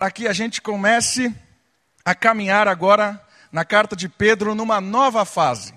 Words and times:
para 0.00 0.10
que 0.10 0.26
a 0.26 0.32
gente 0.32 0.62
comece 0.62 1.30
a 2.02 2.14
caminhar 2.14 2.66
agora 2.66 3.22
na 3.52 3.66
carta 3.66 3.94
de 3.94 4.08
Pedro 4.08 4.54
numa 4.54 4.80
nova 4.80 5.26
fase. 5.26 5.74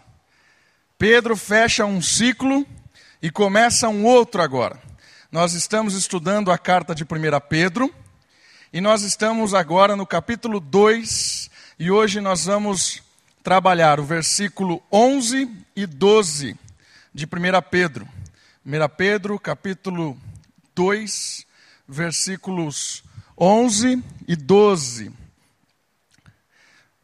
Pedro 0.97 1.35
fecha 1.35 1.85
um 1.85 2.01
ciclo 2.01 2.65
e 3.21 3.29
começa 3.29 3.89
um 3.89 4.05
outro 4.05 4.41
agora. 4.41 4.81
Nós 5.29 5.51
estamos 5.51 5.94
estudando 5.94 6.54
a 6.54 6.57
carta 6.57 6.96
de 6.96 7.04
1 7.04 7.07
Pedro 7.49 7.94
e 8.71 8.79
nós 8.79 9.01
estamos 9.01 9.54
agora 9.54 9.94
no 9.94 10.07
capítulo 10.07 10.62
2 10.62 11.51
e 11.78 11.92
hoje 11.92 12.21
nós 12.21 12.46
vamos 12.46 13.03
trabalhar 13.44 13.99
o 13.99 14.05
versículo 14.05 14.81
11 14.90 15.51
e 15.76 15.85
12 15.85 16.58
de 17.13 17.26
1 17.26 17.30
Pedro. 17.70 18.08
1 18.66 18.70
Pedro, 18.95 19.38
capítulo 19.38 20.17
2, 20.73 21.45
versículos 21.85 23.03
11 23.38 24.04
e 24.27 24.36
12. 24.36 25.12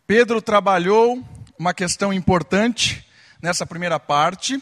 Pedro 0.06 0.42
trabalhou 0.42 1.24
uma 1.58 1.74
questão 1.74 2.14
importante 2.14 3.06
nessa 3.42 3.66
primeira 3.66 4.00
parte, 4.00 4.62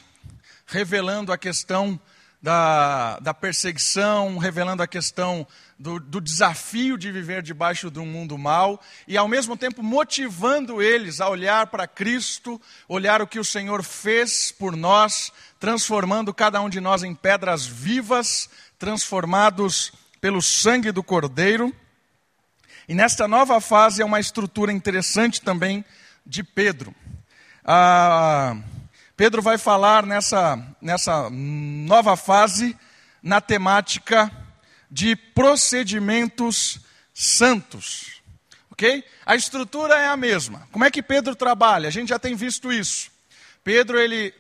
revelando 0.66 1.32
a 1.32 1.38
questão 1.38 2.00
da, 2.42 3.20
da 3.20 3.34
perseguição, 3.34 4.38
revelando 4.38 4.82
a 4.82 4.88
questão 4.88 5.46
do, 5.78 6.00
do, 6.00 6.22
desafio 6.22 6.98
de 6.98 7.12
viver 7.12 7.42
debaixo 7.42 7.92
de 7.92 8.00
um 8.00 8.06
mundo 8.06 8.38
mau 8.38 8.80
e, 9.08 9.18
ao 9.18 9.28
mesmo 9.28 9.58
tempo, 9.58 9.84
motivando 9.84 10.82
eles 10.82 11.20
a 11.20 11.30
olhar 11.30 11.68
para 11.68 11.88
Cristo, 11.88 12.62
olhar 12.88 13.22
o 13.22 13.28
que 13.28 13.40
o 13.40 13.46
Senhor 13.46 13.84
fez 13.84 14.52
por 14.52 14.76
nós, 14.76 15.32
transformando 15.60 16.34
cada 16.34 16.62
um 16.62 16.70
de 16.70 16.80
nós 16.80 17.04
em 17.04 17.14
pedras 17.14 17.66
vivas, 17.66 18.50
transformados 18.80 19.92
pelo 20.20 20.42
sangue 20.42 20.92
do 20.92 21.04
Cordeiro. 21.04 21.74
E 22.88 22.96
nesta 22.96 23.28
nova 23.28 23.60
fase 23.60 24.02
é 24.02 24.06
uma 24.06 24.20
estrutura 24.20 24.72
interessante 24.72 25.42
também 25.42 25.84
de 26.26 26.44
Pedro. 26.44 26.96
Ah, 27.64 28.56
Pedro 29.16 29.42
vai 29.42 29.58
falar 29.58 30.06
nessa, 30.06 30.58
nessa 30.82 31.30
nova 31.30 32.16
fase 32.16 32.78
na 33.22 33.42
temática 33.42 34.32
de 34.90 35.16
procedimentos 35.16 36.80
santos. 37.14 38.22
Ok? 38.72 39.04
A 39.26 39.36
estrutura 39.36 39.96
é 39.96 40.08
a 40.08 40.16
mesma. 40.16 40.68
Como 40.72 40.86
é 40.86 40.92
que 40.92 41.02
Pedro 41.02 41.36
trabalha? 41.36 41.88
A 41.88 41.92
gente 41.92 42.10
já 42.10 42.20
tem 42.20 42.36
visto 42.36 42.72
isso. 42.72 43.10
Pedro, 43.64 44.00
ele 44.00 44.34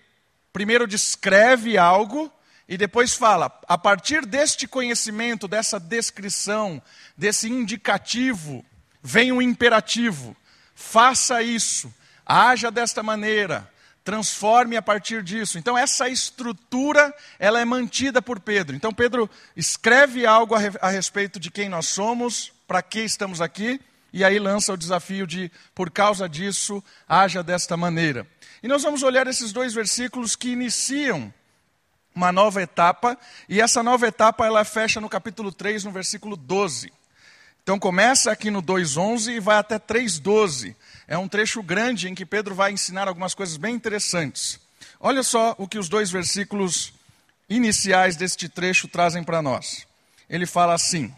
primeiro 0.53 0.87
descreve 0.87 1.77
algo 1.77 2.31
e 2.67 2.77
depois 2.77 3.13
fala, 3.13 3.45
a 3.67 3.77
partir 3.77 4.25
deste 4.25 4.67
conhecimento, 4.67 5.47
dessa 5.47 5.79
descrição, 5.79 6.81
desse 7.15 7.49
indicativo, 7.49 8.65
vem 9.01 9.31
um 9.31 9.41
imperativo: 9.41 10.35
faça 10.75 11.41
isso, 11.41 11.93
haja 12.25 12.69
desta 12.69 13.01
maneira, 13.01 13.71
transforme 14.03 14.75
a 14.75 14.81
partir 14.81 15.23
disso. 15.23 15.57
Então 15.57 15.77
essa 15.77 16.09
estrutura, 16.09 17.13
ela 17.39 17.61
é 17.61 17.65
mantida 17.65 18.21
por 18.21 18.39
Pedro. 18.39 18.75
Então 18.75 18.93
Pedro 18.93 19.29
escreve 19.55 20.25
algo 20.25 20.53
a, 20.53 20.59
a 20.81 20.89
respeito 20.89 21.39
de 21.39 21.49
quem 21.49 21.69
nós 21.69 21.87
somos, 21.87 22.51
para 22.67 22.81
que 22.81 22.99
estamos 22.99 23.39
aqui, 23.39 23.79
e 24.11 24.25
aí 24.25 24.39
lança 24.39 24.73
o 24.73 24.77
desafio 24.77 25.25
de, 25.25 25.49
por 25.73 25.89
causa 25.89 26.27
disso, 26.27 26.83
haja 27.07 27.41
desta 27.41 27.77
maneira. 27.77 28.27
E 28.61 28.67
nós 28.67 28.83
vamos 28.83 29.03
olhar 29.03 29.25
esses 29.27 29.53
dois 29.53 29.73
versículos 29.73 30.35
que 30.35 30.49
iniciam 30.49 31.33
uma 32.17 32.31
nova 32.31 32.63
etapa, 32.63 33.15
e 33.47 33.61
essa 33.61 33.83
nova 33.83 34.07
etapa 34.07 34.43
ela 34.43 34.65
fecha 34.65 34.99
no 34.99 35.07
capítulo 35.07 35.51
3, 35.51 35.83
no 35.83 35.91
versículo 35.91 36.35
12. 36.35 36.91
Então 37.61 37.77
começa 37.77 38.31
aqui 38.31 38.49
no 38.49 38.59
2:11 38.59 39.33
e 39.33 39.39
vai 39.39 39.57
até 39.57 39.77
3:12. 39.77 40.75
É 41.07 41.15
um 41.15 41.27
trecho 41.27 41.61
grande 41.61 42.07
em 42.07 42.15
que 42.15 42.25
Pedro 42.25 42.55
vai 42.55 42.71
ensinar 42.71 43.07
algumas 43.07 43.35
coisas 43.35 43.55
bem 43.55 43.75
interessantes. 43.75 44.59
Olha 44.99 45.21
só 45.21 45.53
o 45.59 45.67
que 45.67 45.77
os 45.77 45.87
dois 45.87 46.09
versículos 46.09 46.91
iniciais 47.47 48.15
deste 48.15 48.49
trecho 48.49 48.87
trazem 48.87 49.23
para 49.23 49.41
nós. 49.41 49.85
Ele 50.27 50.47
fala 50.47 50.73
assim: 50.73 51.13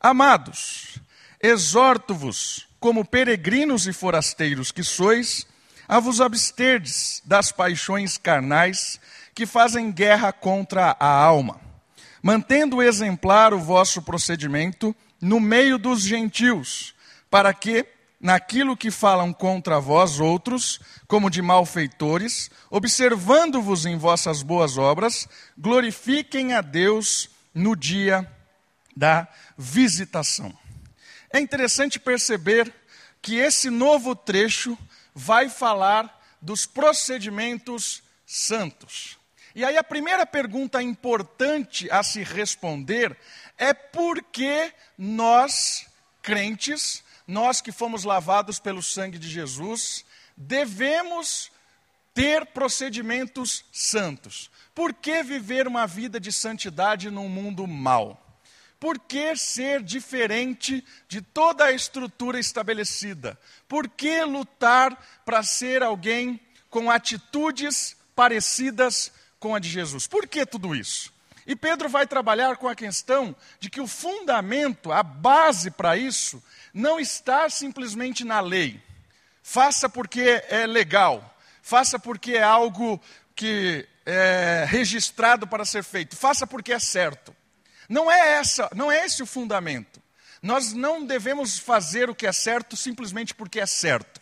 Amados, 0.00 0.98
exorto-vos, 1.42 2.68
como 2.78 3.04
peregrinos 3.04 3.88
e 3.88 3.92
forasteiros 3.92 4.70
que 4.70 4.84
sois, 4.84 5.44
a 5.88 5.98
vos 5.98 6.20
absterdes 6.20 7.22
das 7.24 7.50
paixões 7.50 8.16
carnais 8.16 9.00
que 9.38 9.46
fazem 9.46 9.92
guerra 9.92 10.32
contra 10.32 10.96
a 10.98 11.06
alma, 11.06 11.60
mantendo 12.20 12.82
exemplar 12.82 13.54
o 13.54 13.60
vosso 13.60 14.02
procedimento 14.02 14.92
no 15.20 15.38
meio 15.38 15.78
dos 15.78 16.02
gentios, 16.02 16.92
para 17.30 17.54
que, 17.54 17.86
naquilo 18.20 18.76
que 18.76 18.90
falam 18.90 19.32
contra 19.32 19.78
vós 19.78 20.18
outros, 20.18 20.80
como 21.06 21.30
de 21.30 21.40
malfeitores, 21.40 22.50
observando-vos 22.68 23.86
em 23.86 23.96
vossas 23.96 24.42
boas 24.42 24.76
obras, 24.76 25.28
glorifiquem 25.56 26.54
a 26.54 26.60
Deus 26.60 27.30
no 27.54 27.76
dia 27.76 28.28
da 28.96 29.28
visitação. 29.56 30.52
É 31.32 31.38
interessante 31.38 32.00
perceber 32.00 32.74
que 33.22 33.36
esse 33.36 33.70
novo 33.70 34.16
trecho 34.16 34.76
vai 35.14 35.48
falar 35.48 36.20
dos 36.42 36.66
procedimentos 36.66 38.02
santos. 38.26 39.17
E 39.58 39.64
aí 39.64 39.76
a 39.76 39.82
primeira 39.82 40.24
pergunta 40.24 40.80
importante 40.80 41.90
a 41.90 42.00
se 42.04 42.22
responder 42.22 43.18
é 43.56 43.74
por 43.74 44.22
que 44.22 44.72
nós, 44.96 45.84
crentes, 46.22 47.02
nós 47.26 47.60
que 47.60 47.72
fomos 47.72 48.04
lavados 48.04 48.60
pelo 48.60 48.80
sangue 48.80 49.18
de 49.18 49.28
Jesus, 49.28 50.04
devemos 50.36 51.50
ter 52.14 52.46
procedimentos 52.46 53.64
santos. 53.72 54.48
Por 54.72 54.94
que 54.94 55.24
viver 55.24 55.66
uma 55.66 55.88
vida 55.88 56.20
de 56.20 56.30
santidade 56.30 57.10
num 57.10 57.28
mundo 57.28 57.66
mau? 57.66 58.40
Por 58.78 58.96
que 58.96 59.34
ser 59.34 59.82
diferente 59.82 60.84
de 61.08 61.20
toda 61.20 61.64
a 61.64 61.72
estrutura 61.72 62.38
estabelecida? 62.38 63.36
Por 63.66 63.88
que 63.88 64.22
lutar 64.22 64.96
para 65.24 65.42
ser 65.42 65.82
alguém 65.82 66.38
com 66.70 66.88
atitudes 66.88 67.96
parecidas 68.14 69.17
com 69.38 69.54
a 69.54 69.58
de 69.58 69.68
Jesus. 69.68 70.06
Por 70.06 70.26
que 70.26 70.44
tudo 70.44 70.74
isso? 70.74 71.12
E 71.46 71.56
Pedro 71.56 71.88
vai 71.88 72.06
trabalhar 72.06 72.56
com 72.56 72.68
a 72.68 72.74
questão 72.74 73.34
de 73.58 73.70
que 73.70 73.80
o 73.80 73.86
fundamento, 73.86 74.92
a 74.92 75.02
base 75.02 75.70
para 75.70 75.96
isso, 75.96 76.42
não 76.74 77.00
está 77.00 77.48
simplesmente 77.48 78.22
na 78.22 78.40
lei. 78.40 78.82
Faça 79.42 79.88
porque 79.88 80.44
é 80.50 80.66
legal, 80.66 81.34
faça 81.62 81.98
porque 81.98 82.32
é 82.32 82.42
algo 82.42 83.00
que 83.34 83.88
é 84.04 84.66
registrado 84.68 85.46
para 85.46 85.64
ser 85.64 85.82
feito, 85.82 86.16
faça 86.16 86.46
porque 86.46 86.72
é 86.72 86.78
certo. 86.78 87.34
Não 87.88 88.10
é 88.10 88.32
essa, 88.32 88.68
não 88.74 88.92
é 88.92 89.06
esse 89.06 89.22
o 89.22 89.26
fundamento. 89.26 90.02
Nós 90.42 90.74
não 90.74 91.04
devemos 91.04 91.58
fazer 91.58 92.10
o 92.10 92.14
que 92.14 92.26
é 92.26 92.32
certo 92.32 92.76
simplesmente 92.76 93.34
porque 93.34 93.58
é 93.58 93.66
certo. 93.66 94.20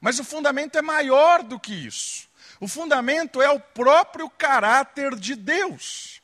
Mas 0.00 0.18
o 0.18 0.24
fundamento 0.24 0.76
é 0.78 0.82
maior 0.82 1.42
do 1.42 1.60
que 1.60 1.74
isso. 1.74 2.26
O 2.60 2.68
fundamento 2.68 3.42
é 3.42 3.50
o 3.50 3.60
próprio 3.60 4.28
caráter 4.30 5.14
de 5.16 5.34
Deus. 5.34 6.20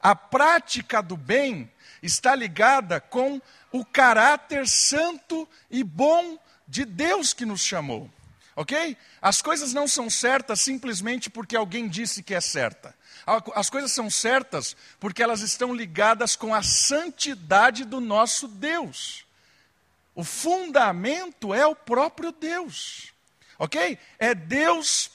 A 0.00 0.14
prática 0.14 1.02
do 1.02 1.16
bem 1.16 1.70
está 2.02 2.34
ligada 2.34 3.00
com 3.00 3.40
o 3.72 3.84
caráter 3.84 4.66
santo 4.66 5.48
e 5.70 5.82
bom 5.82 6.38
de 6.66 6.84
Deus 6.84 7.32
que 7.32 7.44
nos 7.44 7.62
chamou. 7.64 8.10
Ok? 8.54 8.96
As 9.20 9.42
coisas 9.42 9.74
não 9.74 9.86
são 9.86 10.08
certas 10.08 10.60
simplesmente 10.60 11.28
porque 11.28 11.54
alguém 11.54 11.88
disse 11.88 12.22
que 12.22 12.34
é 12.34 12.40
certa. 12.40 12.94
As 13.54 13.68
coisas 13.68 13.92
são 13.92 14.08
certas 14.08 14.76
porque 14.98 15.22
elas 15.22 15.40
estão 15.40 15.74
ligadas 15.74 16.36
com 16.36 16.54
a 16.54 16.62
santidade 16.62 17.84
do 17.84 18.00
nosso 18.00 18.48
Deus. 18.48 19.26
O 20.14 20.24
fundamento 20.24 21.52
é 21.52 21.66
o 21.66 21.76
próprio 21.76 22.32
Deus. 22.32 23.12
Ok? 23.58 23.98
É 24.18 24.34
Deus 24.34 25.10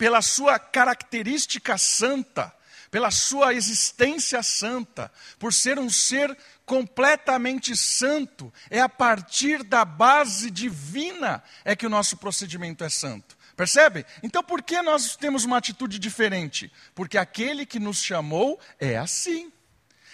pela 0.00 0.22
sua 0.22 0.58
característica 0.58 1.76
santa, 1.76 2.50
pela 2.90 3.10
sua 3.10 3.52
existência 3.52 4.42
santa, 4.42 5.12
por 5.38 5.52
ser 5.52 5.78
um 5.78 5.90
ser 5.90 6.34
completamente 6.64 7.76
santo, 7.76 8.50
é 8.70 8.80
a 8.80 8.88
partir 8.88 9.62
da 9.62 9.84
base 9.84 10.50
divina 10.50 11.44
é 11.66 11.76
que 11.76 11.84
o 11.84 11.90
nosso 11.90 12.16
procedimento 12.16 12.82
é 12.82 12.88
santo. 12.88 13.36
Percebe? 13.54 14.06
Então 14.22 14.42
por 14.42 14.62
que 14.62 14.80
nós 14.80 15.16
temos 15.16 15.44
uma 15.44 15.58
atitude 15.58 15.98
diferente? 15.98 16.72
Porque 16.94 17.18
aquele 17.18 17.66
que 17.66 17.78
nos 17.78 18.02
chamou 18.02 18.58
é 18.78 18.96
assim. 18.96 19.52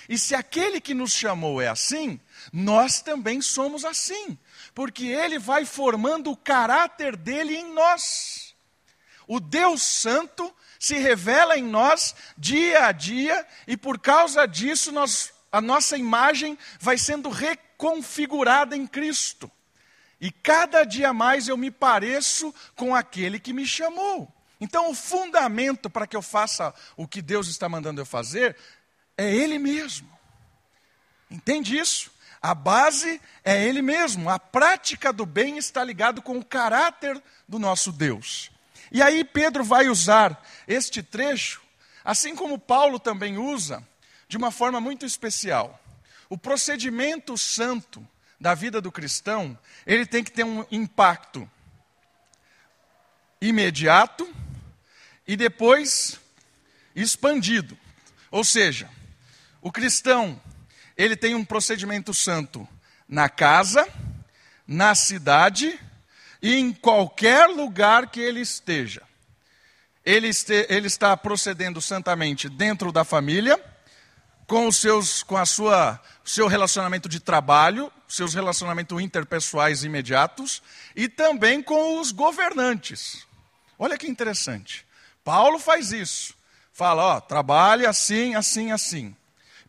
E 0.09 0.19
se 0.19 0.35
aquele 0.35 0.81
que 0.81 0.95
nos 0.95 1.13
chamou 1.13 1.63
é 1.63 1.69
assim, 1.69 2.19
nós 2.53 3.01
também 3.01 3.41
somos 3.41 3.85
assim. 3.85 4.37
Porque 4.75 5.07
ele 5.07 5.39
vai 5.39 5.65
formando 5.65 6.33
o 6.33 6.37
caráter 6.37 7.15
dele 7.15 7.55
em 7.55 7.73
nós. 7.73 8.46
O 9.27 9.41
Deus 9.41 9.83
Santo 9.83 10.55
se 10.79 10.99
revela 10.99 11.59
em 11.59 11.65
nós 11.65 12.15
dia 12.37 12.87
a 12.87 12.93
dia 12.93 13.47
e 13.67 13.77
por 13.77 13.99
causa 13.99 14.47
disso 14.47 14.93
nós 14.93 15.33
a 15.51 15.61
nossa 15.61 15.97
imagem 15.97 16.59
vai 16.79 16.99
sendo 16.99 17.31
reconfigurada 17.31 18.77
em 18.77 18.87
Cristo. 18.87 19.51
E 20.21 20.31
cada 20.31 20.85
dia 20.85 21.13
mais 21.13 21.49
eu 21.49 21.57
me 21.57 21.71
pareço 21.71 22.55
com 22.75 22.95
aquele 22.95 23.39
que 23.39 23.53
me 23.53 23.67
chamou. 23.67 24.33
Então, 24.61 24.91
o 24.91 24.95
fundamento 24.95 25.91
para 25.91 26.07
que 26.07 26.17
eu 26.17 26.23
faça 26.23 26.75
o 26.97 27.07
que 27.07 27.21
Deus 27.21 27.49
está 27.49 27.69
mandando 27.69 28.01
eu 28.01 28.07
fazer 28.07 28.57
é 29.17 29.35
Ele 29.35 29.59
mesmo. 29.59 30.11
Entende 31.31 31.77
isso? 31.77 32.11
A 32.41 32.55
base 32.55 33.21
é 33.45 33.63
Ele 33.63 33.83
mesmo. 33.83 34.31
A 34.31 34.39
prática 34.39 35.13
do 35.13 35.27
bem 35.27 35.59
está 35.59 35.85
ligado 35.85 36.23
com 36.23 36.39
o 36.39 36.45
caráter 36.45 37.23
do 37.47 37.59
nosso 37.59 37.93
Deus. 37.93 38.51
E 38.91 39.03
aí 39.03 39.25
Pedro 39.25 39.65
vai 39.65 39.89
usar 39.89 40.45
este 40.67 41.03
trecho, 41.03 41.61
assim 42.05 42.35
como 42.37 42.59
Paulo 42.59 42.99
também 42.99 43.37
usa, 43.39 43.87
de 44.29 44.37
uma 44.37 44.51
forma 44.51 44.81
muito 44.81 45.05
especial. 45.05 45.81
O 46.29 46.37
procedimento 46.37 47.37
santo 47.37 48.07
da 48.41 48.55
vida 48.55 48.81
do 48.81 48.93
cristão, 48.93 49.59
ele 49.87 50.07
tem 50.07 50.23
que 50.23 50.31
ter 50.31 50.45
um 50.45 50.65
impacto 50.71 51.49
imediato 53.41 54.29
e 55.27 55.37
depois 55.37 56.19
expandido. 56.95 57.77
Ou 58.31 58.45
seja, 58.45 58.91
o 59.61 59.73
cristão, 59.73 60.41
ele 60.97 61.17
tem 61.17 61.35
um 61.35 61.45
procedimento 61.45 62.13
santo 62.13 62.69
na 63.09 63.29
casa, 63.29 63.89
na 64.67 64.95
cidade 64.95 65.79
em 66.55 66.73
qualquer 66.73 67.49
lugar 67.49 68.09
que 68.09 68.21
ele 68.21 68.41
esteja. 68.41 69.03
Ele, 70.05 70.29
este, 70.29 70.67
ele 70.69 70.87
está 70.87 71.17
procedendo 71.17 71.81
santamente 71.81 72.49
dentro 72.49 72.93
da 72.93 73.05
família, 73.05 73.61
com 74.47 74.69
os 74.69 74.77
seus, 74.77 75.23
com 75.23 75.37
a 75.37 75.45
sua, 75.45 76.01
seu 76.25 76.47
relacionamento 76.47 77.09
de 77.09 77.19
trabalho, 77.19 77.93
seus 78.07 78.35
relacionamentos 78.35 79.01
interpessoais 79.01 79.83
imediatos 79.83 80.63
e 80.95 81.09
também 81.09 81.61
com 81.61 81.99
os 82.01 82.13
governantes. 82.13 83.27
Olha 83.79 83.99
que 83.99 84.07
interessante. 84.07 84.87
Paulo 85.25 85.59
faz 85.59 85.91
isso. 85.91 86.35
Fala, 86.73 87.17
ó, 87.17 87.21
trabalhe 87.21 87.85
assim, 87.87 88.35
assim, 88.35 88.71
assim. 88.71 89.17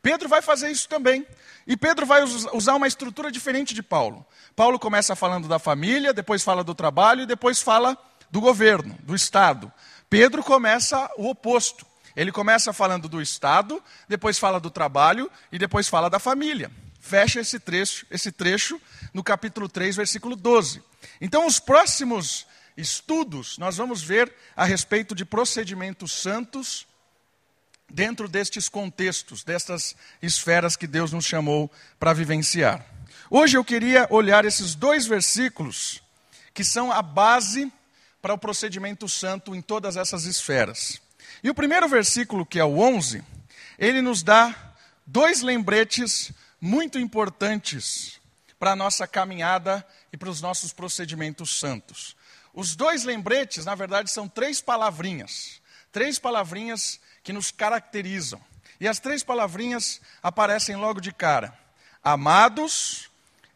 Pedro 0.01 0.29
vai 0.29 0.41
fazer 0.41 0.69
isso 0.69 0.87
também. 0.87 1.25
E 1.67 1.75
Pedro 1.75 2.05
vai 2.05 2.23
usar 2.23 2.75
uma 2.75 2.87
estrutura 2.87 3.29
diferente 3.29 3.73
de 3.73 3.83
Paulo. 3.83 4.25
Paulo 4.55 4.79
começa 4.79 5.17
falando 5.17 5.49
da 5.49 5.59
família, 5.59 6.13
depois 6.13 6.41
fala 6.41 6.63
do 6.63 6.73
trabalho 6.73 7.23
e 7.23 7.25
depois 7.25 7.61
fala 7.61 7.97
do 8.31 8.39
governo, 8.39 8.97
do 9.03 9.13
Estado. 9.13 9.71
Pedro 10.09 10.41
começa 10.41 11.11
o 11.17 11.29
oposto. 11.29 11.85
Ele 12.15 12.31
começa 12.31 12.71
falando 12.71 13.09
do 13.09 13.21
Estado, 13.21 13.83
depois 14.07 14.39
fala 14.39 14.59
do 14.61 14.71
trabalho 14.71 15.29
e 15.51 15.59
depois 15.59 15.89
fala 15.89 16.09
da 16.09 16.19
família. 16.19 16.71
Fecha 17.01 17.41
esse 17.41 17.59
trecho, 17.59 18.07
esse 18.09 18.31
trecho 18.31 18.81
no 19.13 19.21
capítulo 19.21 19.67
3, 19.67 19.97
versículo 19.97 20.35
12. 20.37 20.81
Então, 21.19 21.45
os 21.45 21.59
próximos 21.59 22.47
estudos, 22.77 23.57
nós 23.57 23.75
vamos 23.75 24.01
ver 24.01 24.33
a 24.55 24.63
respeito 24.63 25.13
de 25.13 25.25
procedimentos 25.25 26.13
santos 26.13 26.87
dentro 27.91 28.27
destes 28.27 28.69
contextos, 28.69 29.43
destas 29.43 29.95
esferas 30.21 30.75
que 30.75 30.87
Deus 30.87 31.11
nos 31.11 31.25
chamou 31.25 31.71
para 31.99 32.13
vivenciar. 32.13 32.85
Hoje 33.29 33.57
eu 33.57 33.63
queria 33.63 34.07
olhar 34.09 34.45
esses 34.45 34.75
dois 34.75 35.05
versículos 35.05 36.01
que 36.53 36.63
são 36.63 36.91
a 36.91 37.01
base 37.01 37.71
para 38.21 38.33
o 38.33 38.37
procedimento 38.37 39.07
santo 39.07 39.55
em 39.55 39.61
todas 39.61 39.95
essas 39.95 40.25
esferas. 40.25 41.01
E 41.43 41.49
o 41.49 41.53
primeiro 41.53 41.87
versículo, 41.87 42.45
que 42.45 42.59
é 42.59 42.63
o 42.63 42.79
11, 42.79 43.23
ele 43.77 44.01
nos 44.01 44.23
dá 44.23 44.55
dois 45.05 45.41
lembretes 45.41 46.31
muito 46.59 46.97
importantes 46.97 48.19
para 48.59 48.71
a 48.71 48.75
nossa 48.75 49.07
caminhada 49.07 49.85
e 50.11 50.17
para 50.17 50.29
os 50.29 50.41
nossos 50.41 50.73
procedimentos 50.73 51.59
santos. 51.59 52.15
Os 52.53 52.75
dois 52.75 53.03
lembretes, 53.03 53.65
na 53.65 53.75
verdade, 53.75 54.09
são 54.09 54.27
três 54.27 54.59
palavrinhas. 54.59 55.61
Três 55.91 56.17
palavrinhas 56.17 56.99
que 57.27 57.33
nos 57.33 57.51
caracterizam. 57.51 58.41
E 58.79 58.87
as 58.87 58.99
três 58.99 59.21
palavrinhas 59.21 59.99
aparecem 60.23 60.77
logo 60.77 61.01
de 61.01 61.11
cara: 61.11 61.53
Amados, 62.01 63.09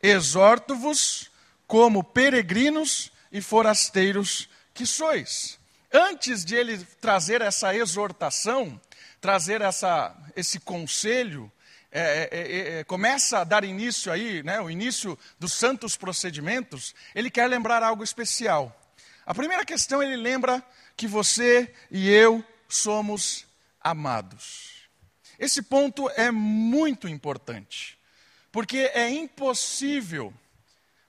exorto-vos 0.04 1.32
como 1.66 2.04
peregrinos 2.04 3.12
e 3.32 3.42
forasteiros 3.42 4.50
que 4.74 4.86
sois 4.86 5.58
antes 5.92 6.46
de 6.46 6.56
ele 6.56 6.78
trazer 7.00 7.42
essa 7.42 7.76
exortação, 7.76 8.80
trazer 9.20 9.62
essa, 9.62 10.16
esse 10.36 10.60
conselho, 10.60 11.52
é 11.92 12.30
é, 12.32 12.40
é, 12.40 12.80
é, 12.80 12.84
começa 12.86 13.40
a 13.40 13.44
dar 13.44 13.66
início 13.66 14.12
aí, 14.12 14.42
né, 14.44 14.62
o 14.62 14.70
início 14.70 15.20
dos 15.38 15.54
santos 15.54 15.98
procedimentos, 15.98 16.96
ele 17.14 17.30
quer 17.30 17.48
lembrar 17.48 17.84
algo 17.84 18.04
especial. 18.04 18.74
A 19.26 19.34
primeira 19.34 19.66
questão, 19.66 20.02
ele 20.02 20.16
lembra 20.16 20.64
que 20.96 21.08
você 21.08 21.74
e 21.90 22.10
eu 22.10 22.44
somos 22.70 23.50
amados. 23.81 24.89
Esse 25.39 25.62
ponto 25.62 26.10
é 26.12 26.30
muito 26.31 27.07
importante, 27.07 27.98
porque 28.51 28.92
é 28.94 29.10
impossível 29.10 30.33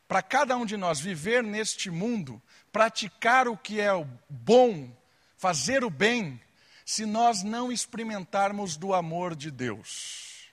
para 0.08 0.22
cada 0.22 0.56
um 0.56 0.66
de 0.66 0.76
nós 0.76 1.00
viver 1.00 1.42
neste 1.42 1.90
mundo 1.90 2.40
praticar 2.72 3.46
o 3.46 3.56
que 3.56 3.80
é 3.80 3.92
o 3.92 4.08
bom, 4.28 4.90
fazer 5.36 5.84
o 5.84 5.90
bem, 5.90 6.40
se 6.84 7.04
nós 7.06 7.42
não 7.42 7.70
experimentarmos 7.70 8.76
do 8.76 8.94
amor 8.94 9.34
de 9.36 9.50
Deus. 9.50 10.48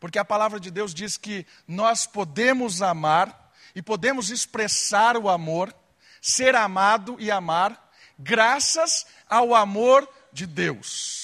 Porque 0.00 0.18
a 0.18 0.24
palavra 0.24 0.58
de 0.58 0.70
Deus 0.70 0.92
diz 0.92 1.16
que 1.16 1.46
nós 1.68 2.06
podemos 2.06 2.82
amar 2.82 3.52
e 3.74 3.82
podemos 3.82 4.30
expressar 4.30 5.16
o 5.16 5.28
amor, 5.28 5.74
ser 6.20 6.54
amado 6.54 7.16
e 7.20 7.30
amar, 7.30 7.92
graças 8.18 9.06
ao 9.28 9.54
amor 9.54 10.08
de 10.32 10.46
Deus. 10.46 11.21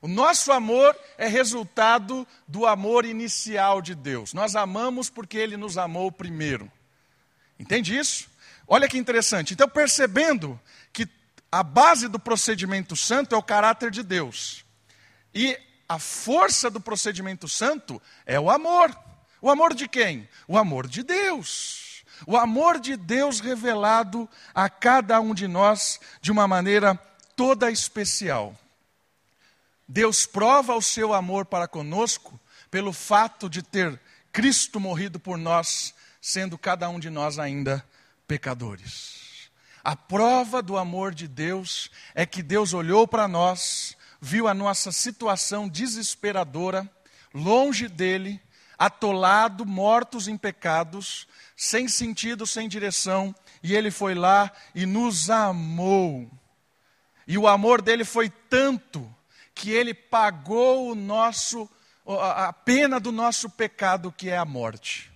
O 0.00 0.08
nosso 0.08 0.52
amor 0.52 0.96
é 1.16 1.26
resultado 1.26 2.26
do 2.46 2.66
amor 2.66 3.04
inicial 3.04 3.80
de 3.80 3.94
Deus. 3.94 4.34
Nós 4.34 4.54
amamos 4.54 5.08
porque 5.08 5.38
Ele 5.38 5.56
nos 5.56 5.78
amou 5.78 6.12
primeiro. 6.12 6.70
Entende 7.58 7.96
isso? 7.96 8.28
Olha 8.68 8.88
que 8.88 8.98
interessante. 8.98 9.54
Então, 9.54 9.68
percebendo 9.68 10.60
que 10.92 11.08
a 11.50 11.62
base 11.62 12.08
do 12.08 12.18
procedimento 12.18 12.96
santo 12.96 13.34
é 13.34 13.38
o 13.38 13.42
caráter 13.42 13.90
de 13.90 14.02
Deus. 14.02 14.64
E 15.34 15.58
a 15.88 15.98
força 15.98 16.68
do 16.68 16.80
procedimento 16.80 17.48
santo 17.48 18.00
é 18.24 18.38
o 18.38 18.50
amor. 18.50 18.96
O 19.40 19.50
amor 19.50 19.74
de 19.74 19.88
quem? 19.88 20.28
O 20.48 20.58
amor 20.58 20.86
de 20.88 21.02
Deus. 21.02 22.04
O 22.26 22.36
amor 22.36 22.80
de 22.80 22.96
Deus 22.96 23.40
revelado 23.40 24.28
a 24.54 24.68
cada 24.68 25.20
um 25.20 25.34
de 25.34 25.46
nós 25.46 26.00
de 26.20 26.32
uma 26.32 26.48
maneira 26.48 26.94
toda 27.36 27.70
especial. 27.70 28.54
Deus 29.88 30.26
prova 30.26 30.74
o 30.74 30.82
seu 30.82 31.12
amor 31.14 31.46
para 31.46 31.68
conosco 31.68 32.38
pelo 32.70 32.92
fato 32.92 33.48
de 33.48 33.62
ter 33.62 34.00
Cristo 34.32 34.80
morrido 34.80 35.18
por 35.18 35.38
nós, 35.38 35.94
sendo 36.20 36.58
cada 36.58 36.88
um 36.88 36.98
de 36.98 37.08
nós 37.08 37.38
ainda 37.38 37.86
pecadores. 38.26 39.50
A 39.84 39.94
prova 39.94 40.60
do 40.60 40.76
amor 40.76 41.14
de 41.14 41.28
Deus 41.28 41.90
é 42.14 42.26
que 42.26 42.42
Deus 42.42 42.74
olhou 42.74 43.06
para 43.06 43.28
nós, 43.28 43.96
viu 44.20 44.48
a 44.48 44.52
nossa 44.52 44.90
situação 44.90 45.68
desesperadora, 45.68 46.90
longe 47.32 47.86
dele, 47.86 48.42
atolado, 48.76 49.64
mortos 49.64 50.26
em 50.26 50.36
pecados, 50.36 51.28
sem 51.56 51.88
sentido, 51.88 52.46
sem 52.46 52.68
direção, 52.68 53.34
e 53.62 53.74
ele 53.74 53.90
foi 53.90 54.14
lá 54.14 54.50
e 54.74 54.84
nos 54.84 55.30
amou. 55.30 56.28
E 57.26 57.38
o 57.38 57.46
amor 57.46 57.80
dele 57.80 58.04
foi 58.04 58.28
tanto 58.28 59.15
que 59.56 59.70
ele 59.70 59.94
pagou 59.94 60.92
o 60.92 60.94
nosso 60.94 61.68
a 62.06 62.52
pena 62.52 63.00
do 63.00 63.10
nosso 63.10 63.50
pecado, 63.50 64.12
que 64.12 64.30
é 64.30 64.36
a 64.36 64.44
morte. 64.44 65.10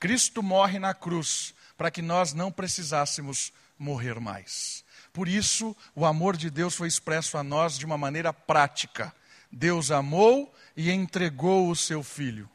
Cristo 0.00 0.42
morre 0.42 0.78
na 0.78 0.94
cruz 0.94 1.52
para 1.76 1.90
que 1.90 2.00
nós 2.00 2.32
não 2.32 2.50
precisássemos 2.50 3.52
morrer 3.78 4.18
mais. 4.18 4.82
Por 5.12 5.28
isso, 5.28 5.76
o 5.94 6.06
amor 6.06 6.34
de 6.34 6.48
Deus 6.48 6.74
foi 6.74 6.88
expresso 6.88 7.36
a 7.36 7.42
nós 7.42 7.76
de 7.76 7.84
uma 7.84 7.98
maneira 7.98 8.32
prática. 8.32 9.14
Deus 9.52 9.90
amou 9.90 10.54
e 10.74 10.90
entregou 10.90 11.68
o 11.68 11.76
seu 11.76 12.02
filho. 12.02 12.48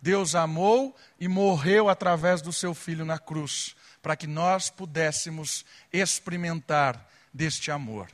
Deus 0.00 0.34
amou 0.34 0.96
e 1.20 1.28
morreu 1.28 1.88
através 1.88 2.42
do 2.42 2.52
seu 2.52 2.74
filho 2.74 3.04
na 3.04 3.18
cruz, 3.18 3.76
para 4.02 4.16
que 4.16 4.26
nós 4.26 4.70
pudéssemos 4.70 5.64
experimentar 5.92 7.08
deste 7.32 7.70
amor. 7.70 8.08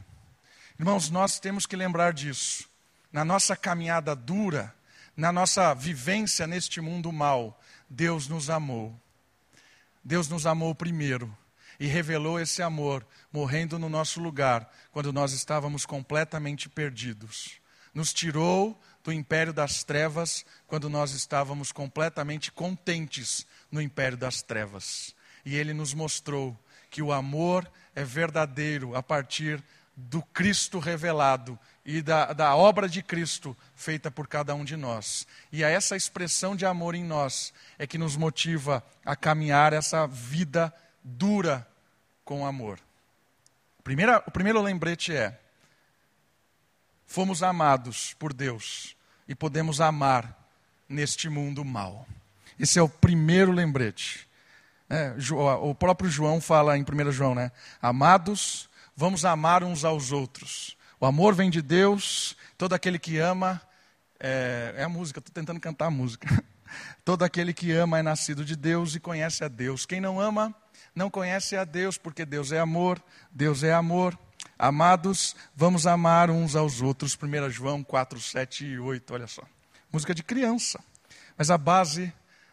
Irmãos, 0.81 1.11
nós 1.11 1.39
temos 1.39 1.67
que 1.67 1.77
lembrar 1.77 2.15
disso. 2.15 2.67
Na 3.13 3.23
nossa 3.23 3.55
caminhada 3.55 4.17
dura, 4.17 4.75
na 5.15 5.31
nossa 5.31 5.75
vivência 5.75 6.47
neste 6.47 6.81
mundo 6.81 7.13
mal, 7.13 7.61
Deus 7.87 8.27
nos 8.29 8.49
amou 8.49 8.99
Deus 10.03 10.27
nos 10.27 10.47
amou 10.47 10.75
primeiro 10.75 11.37
e 11.79 11.87
revelou 11.87 12.41
esse 12.41 12.63
amor 12.63 13.07
morrendo 13.31 13.79
no 13.79 13.91
nosso 13.91 14.23
lugar 14.23 14.73
quando 14.91 15.13
nós 15.13 15.35
estávamos 15.35 15.85
completamente 15.85 16.67
perdidos. 16.67 17.61
nos 17.93 18.15
tirou 18.15 18.81
do 19.05 19.13
império 19.13 19.53
das 19.53 19.85
trevas 19.85 20.47
quando 20.67 20.89
nós 20.89 21.11
estávamos 21.11 21.73
completamente 21.73 22.51
contentes 22.51 23.47
no 23.71 23.83
império 23.83 24.17
das 24.17 24.41
trevas. 24.41 25.15
E 25.45 25.57
ele 25.57 25.75
nos 25.75 25.93
mostrou 25.93 26.59
que 26.89 27.03
o 27.03 27.13
amor 27.13 27.71
é 27.95 28.03
verdadeiro 28.03 28.97
a 28.97 29.03
partir 29.03 29.63
do 30.09 30.23
Cristo 30.23 30.79
revelado 30.79 31.59
e 31.85 32.01
da, 32.01 32.33
da 32.33 32.57
obra 32.57 32.89
de 32.89 33.03
Cristo 33.03 33.57
feita 33.75 34.11
por 34.11 34.27
cada 34.27 34.55
um 34.55 34.65
de 34.65 34.77
nós. 34.77 35.27
E 35.53 35.65
a 35.65 35.69
essa 35.69 35.97
expressão 35.97 36.57
de 36.57 36.65
amor 36.65 36.95
em 36.95 37.05
nós 37.05 37.53
é 37.79 37.87
que 37.87 37.99
nos 37.99 38.17
motiva 38.17 38.85
a 39.05 39.15
caminhar 39.15 39.73
essa 39.73 40.07
vida 40.07 40.73
dura 41.03 41.67
com 42.25 42.47
amor. 42.47 42.79
Primeira, 43.83 44.23
o 44.27 44.31
primeiro 44.31 44.63
lembrete 44.63 45.15
é: 45.15 45.39
fomos 47.07 47.43
amados 47.43 48.15
por 48.15 48.33
Deus 48.33 48.97
e 49.29 49.35
podemos 49.35 49.81
amar 49.81 50.39
neste 50.89 51.29
mundo 51.29 51.65
mal. 51.65 52.07
Esse 52.59 52.79
é 52.79 52.83
o 52.83 52.89
primeiro 52.89 53.53
lembrete. 53.53 54.29
É, 54.89 55.15
o 55.63 55.75
próprio 55.75 56.11
João 56.11 56.41
fala 56.41 56.77
em 56.77 56.83
1 56.83 57.13
João, 57.13 57.35
né? 57.35 57.53
Amados, 57.81 58.70
vamos 59.01 59.25
amar 59.25 59.65
uns 59.65 59.83
aos 59.83 60.13
outros. 60.13 60.77
O 61.01 61.07
amor 61.07 61.35
vem 61.35 61.49
de 61.49 61.63
Deus, 61.63 62.37
todo 62.59 62.75
aquele 62.75 62.99
que 62.99 63.17
ama. 63.17 63.59
É, 64.23 64.75
é 64.77 64.83
a 64.85 64.91
música, 64.91 65.21
estou 65.21 65.33
tentando 65.33 65.59
cantar 65.59 65.87
a 65.87 65.91
música. 65.91 66.29
todo 67.03 67.23
aquele 67.23 67.55
que 67.55 67.73
ama 67.73 67.99
é 67.99 68.03
nascido 68.03 68.45
de 68.45 68.55
Deus 68.55 68.95
e 68.95 69.01
conhece 69.01 69.43
a 69.43 69.49
Deus. 69.49 69.87
Quem 69.87 70.03
não 70.03 70.21
ama, 70.21 70.55
não 70.95 71.09
conhece 71.09 71.57
a 71.57 71.65
Deus, 71.65 71.97
porque 71.97 72.27
Deus 72.27 72.53
é 72.53 72.59
amor, 72.59 73.03
Deus 73.31 73.63
é 73.65 73.73
amor. 73.73 74.19
Amados, 74.59 75.35
vamos 75.57 75.87
amar 75.87 76.31
uns 76.31 76.55
aos 76.55 76.83
outros. 76.83 77.17
1 77.17 77.49
João 77.49 77.83
4, 77.83 78.21
7 78.21 78.67
e 78.67 78.79
8, 78.79 79.15
olha 79.15 79.27
só. 79.27 79.43
Música 79.91 80.15
de 80.15 80.23
criança. 80.23 80.79
Mas 81.39 81.51
a 81.51 81.57
base 81.57 82.13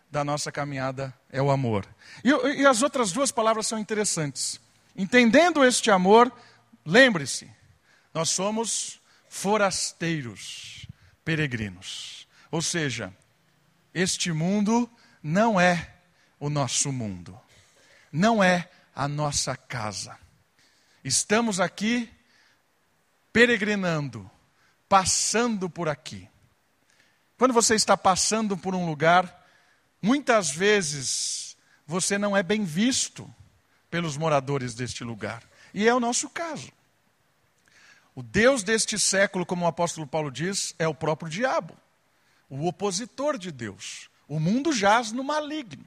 da 0.10 0.24
nossa 0.24 0.50
caminhada 0.50 1.13
é 1.30 1.42
o 1.42 1.51
amor. 1.51 1.86
E, 2.24 2.30
e 2.62 2.66
as 2.66 2.82
outras 2.82 3.12
duas 3.12 3.34
palavras 3.34 3.68
são 3.68 3.77
interessantes. 3.77 4.66
Entendendo 4.98 5.63
este 5.63 5.92
amor, 5.92 6.34
lembre-se, 6.86 7.50
nós 8.13 8.30
somos 8.30 9.00
forasteiros, 9.30 10.88
peregrinos. 11.24 12.27
Ou 12.51 12.62
seja, 12.62 13.16
este 13.94 14.32
mundo 14.32 14.89
não 15.22 15.62
é 15.62 15.94
o 16.39 16.50
nosso 16.50 16.92
mundo, 16.92 17.39
não 18.12 18.44
é 18.44 18.70
a 18.94 19.08
nossa 19.08 19.56
casa. 19.56 20.18
Estamos 21.04 21.60
aqui 21.60 22.10
peregrinando, 23.32 24.30
passando 24.89 25.70
por 25.70 25.88
aqui. 25.88 26.27
Quando 27.38 27.54
você 27.54 27.75
está 27.75 27.96
passando 27.96 28.58
por 28.58 28.74
um 28.74 28.86
lugar, 28.86 29.38
Muitas 30.01 30.51
vezes 30.51 31.58
você 31.86 32.18
não 32.18 32.38
é 32.38 32.44
bem 32.44 32.63
visto 32.63 33.34
pelos 33.89 34.17
moradores 34.17 34.74
deste 34.75 35.03
lugar. 35.03 35.44
E 35.74 35.88
é 35.88 35.94
o 35.94 36.00
nosso 36.00 36.29
caso. 36.29 36.72
O 38.15 38.24
Deus 38.24 38.63
deste 38.63 38.98
século, 38.98 39.46
como 39.46 39.65
o 39.65 39.67
apóstolo 39.67 40.08
Paulo 40.08 40.32
diz, 40.32 40.74
é 40.79 40.88
o 40.88 40.96
próprio 40.96 41.29
diabo, 41.29 41.75
o 42.50 42.67
opositor 42.67 43.38
de 43.38 43.51
Deus. 43.51 44.10
O 44.27 44.39
mundo 44.39 44.74
jaz 44.74 45.12
no 45.12 45.24
maligno. 45.24 45.86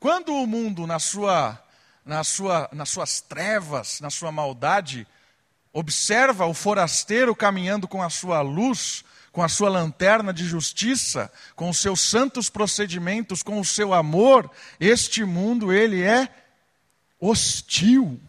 Quando 0.00 0.32
o 0.32 0.46
mundo, 0.46 0.86
na 0.86 0.98
sua, 0.98 1.62
na 2.04 2.24
sua, 2.24 2.68
nas 2.72 2.88
suas 2.88 3.20
trevas, 3.20 4.00
na 4.00 4.10
sua 4.10 4.32
maldade, 4.32 5.06
observa 5.72 6.46
o 6.46 6.54
forasteiro 6.54 7.34
caminhando 7.36 7.86
com 7.86 8.02
a 8.02 8.08
sua 8.08 8.40
luz, 8.40 9.04
com 9.30 9.42
a 9.42 9.48
sua 9.48 9.68
lanterna 9.68 10.32
de 10.32 10.44
justiça, 10.44 11.30
com 11.54 11.68
os 11.68 11.78
seus 11.78 12.00
santos 12.00 12.48
procedimentos, 12.48 13.42
com 13.42 13.60
o 13.60 13.64
seu 13.64 13.92
amor, 13.92 14.50
este 14.80 15.24
mundo 15.24 15.72
ele 15.72 16.02
é 16.02 16.28
hostil. 17.20 18.20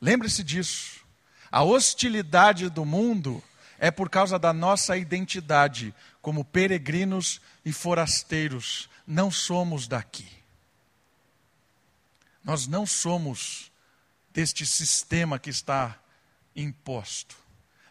Lembre-se 0.00 0.42
disso. 0.42 1.04
A 1.50 1.62
hostilidade 1.62 2.68
do 2.68 2.84
mundo 2.84 3.42
é 3.78 3.90
por 3.90 4.10
causa 4.10 4.38
da 4.38 4.52
nossa 4.52 4.96
identidade 4.96 5.94
como 6.20 6.44
peregrinos 6.44 7.40
e 7.64 7.72
forasteiros. 7.72 8.88
Não 9.06 9.30
somos 9.30 9.86
daqui. 9.86 10.28
Nós 12.42 12.66
não 12.66 12.84
somos 12.84 13.70
deste 14.32 14.66
sistema 14.66 15.38
que 15.38 15.50
está 15.50 15.98
imposto. 16.54 17.36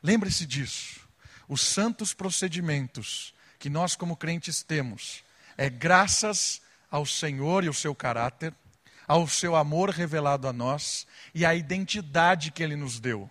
Lembre-se 0.02 0.46
disso 0.46 1.04
os 1.48 1.62
santos 1.62 2.14
procedimentos 2.14 3.34
que 3.60 3.70
nós, 3.70 3.96
como 3.96 4.18
crentes, 4.18 4.64
temos, 4.64 5.24
é 5.58 5.70
graças 5.70 6.62
ao 6.90 7.06
Senhor 7.06 7.64
e 7.64 7.70
o 7.70 7.74
seu 7.74 7.94
caráter, 7.94 8.54
ao 9.08 9.28
seu 9.28 9.56
amor 9.56 9.90
revelado 9.90 10.48
a 10.48 10.54
nós 10.54 11.06
e 11.34 11.46
à 11.46 11.54
identidade 11.54 12.52
que 12.52 12.64
ele 12.64 12.76
nos 12.76 13.00
deu, 13.00 13.30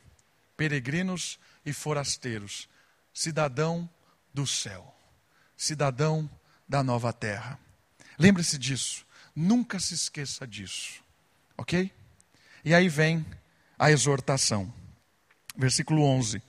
peregrinos 0.56 1.38
e 1.64 1.72
forasteiros, 1.72 2.68
cidadão 3.12 3.88
do 4.32 4.46
céu, 4.46 4.94
cidadão 5.56 6.28
da 6.68 6.82
nova 6.82 7.12
terra. 7.12 7.58
Lembre-se 8.18 8.58
disso, 8.58 9.06
nunca 9.34 9.78
se 9.78 9.94
esqueça 9.94 10.46
disso, 10.46 11.02
ok? 11.56 11.90
E 12.64 12.74
aí 12.74 12.88
vem 12.88 13.26
a 13.78 13.90
exortação, 13.90 14.72
versículo 15.56 16.04
11: 16.04 16.42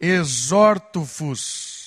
exorto-vos. 0.00 1.78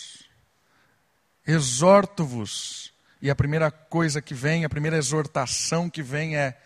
Exorto-vos. 1.45 2.93
E 3.21 3.29
a 3.29 3.35
primeira 3.35 3.69
coisa 3.69 4.21
que 4.21 4.33
vem, 4.33 4.63
a 4.63 4.69
primeira 4.69 4.97
exortação 4.97 5.89
que 5.89 6.01
vem 6.01 6.37
é: 6.37 6.57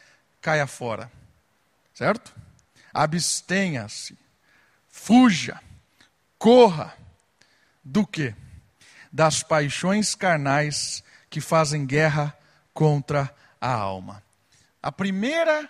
caia 0.41 0.67
fora. 0.67 1.12
Certo? 1.94 2.34
Abstenha-se. 2.94 4.17
Fuja. 4.88 5.62
Corra. 6.38 6.96
Do 7.84 8.06
que? 8.06 8.36
Das 9.12 9.44
paixões 9.44 10.15
carnais 10.15 11.03
que 11.29 11.41
fazem 11.41 11.86
guerra 11.86 12.38
contra 12.74 13.34
a 13.60 13.72
alma. 13.72 14.24
A 14.82 14.91
primeira 14.91 15.70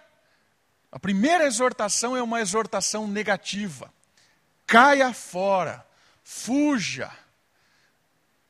a 0.92 1.00
primeira 1.00 1.46
exortação 1.46 2.16
é 2.16 2.24
uma 2.24 2.42
exortação 2.42 3.08
negativa 3.08 3.92
caia 4.68 5.14
fora, 5.14 5.88
fuja. 6.22 7.10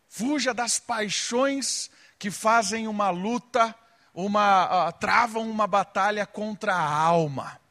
Fuja 0.09 0.51
das 0.51 0.79
paixões 0.79 1.91
que 2.17 2.31
fazem 2.31 2.87
uma 2.87 3.11
luta, 3.11 3.75
uma 4.17 4.89
uh, 4.89 4.93
travam 4.93 5.47
uma 5.47 5.67
batalha 5.67 6.25
contra 6.25 6.73
a 6.73 6.91
alma. 6.91 7.61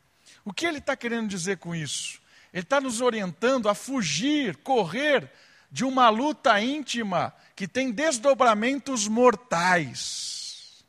O 0.45 0.53
que 0.53 0.65
ele 0.65 0.79
está 0.79 0.95
querendo 0.97 1.29
dizer 1.29 1.59
com 1.59 1.75
isso? 1.75 2.21
Ele 2.53 2.63
está 2.63 2.81
nos 2.81 3.01
orientando 3.01 3.69
a 3.69 3.75
fugir, 3.75 4.57
correr 4.59 5.29
de 5.73 5.85
uma 5.85 6.09
luta 6.09 6.61
íntima 6.61 7.35
que 7.57 7.67
tem 7.67 7.91
desdobramentos 7.91 9.09
mortais. 9.09 10.85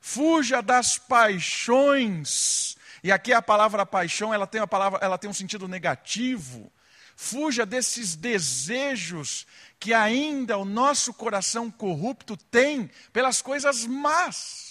Fuja 0.00 0.62
das 0.62 0.96
paixões. 0.96 2.74
E 3.04 3.12
aqui 3.12 3.34
a 3.34 3.42
palavra 3.42 3.84
paixão, 3.84 4.32
ela 4.32 4.46
tem 4.46 4.62
a 4.62 4.66
palavra, 4.66 4.98
ela 5.02 5.18
tem 5.18 5.28
um 5.28 5.34
sentido 5.34 5.68
negativo. 5.68 6.72
Fuja 7.14 7.66
desses 7.66 8.16
desejos 8.16 9.46
que 9.78 9.92
ainda 9.92 10.56
o 10.56 10.64
nosso 10.64 11.12
coração 11.12 11.70
corrupto 11.70 12.34
tem 12.34 12.90
pelas 13.12 13.42
coisas 13.42 13.84
más. 13.84 14.65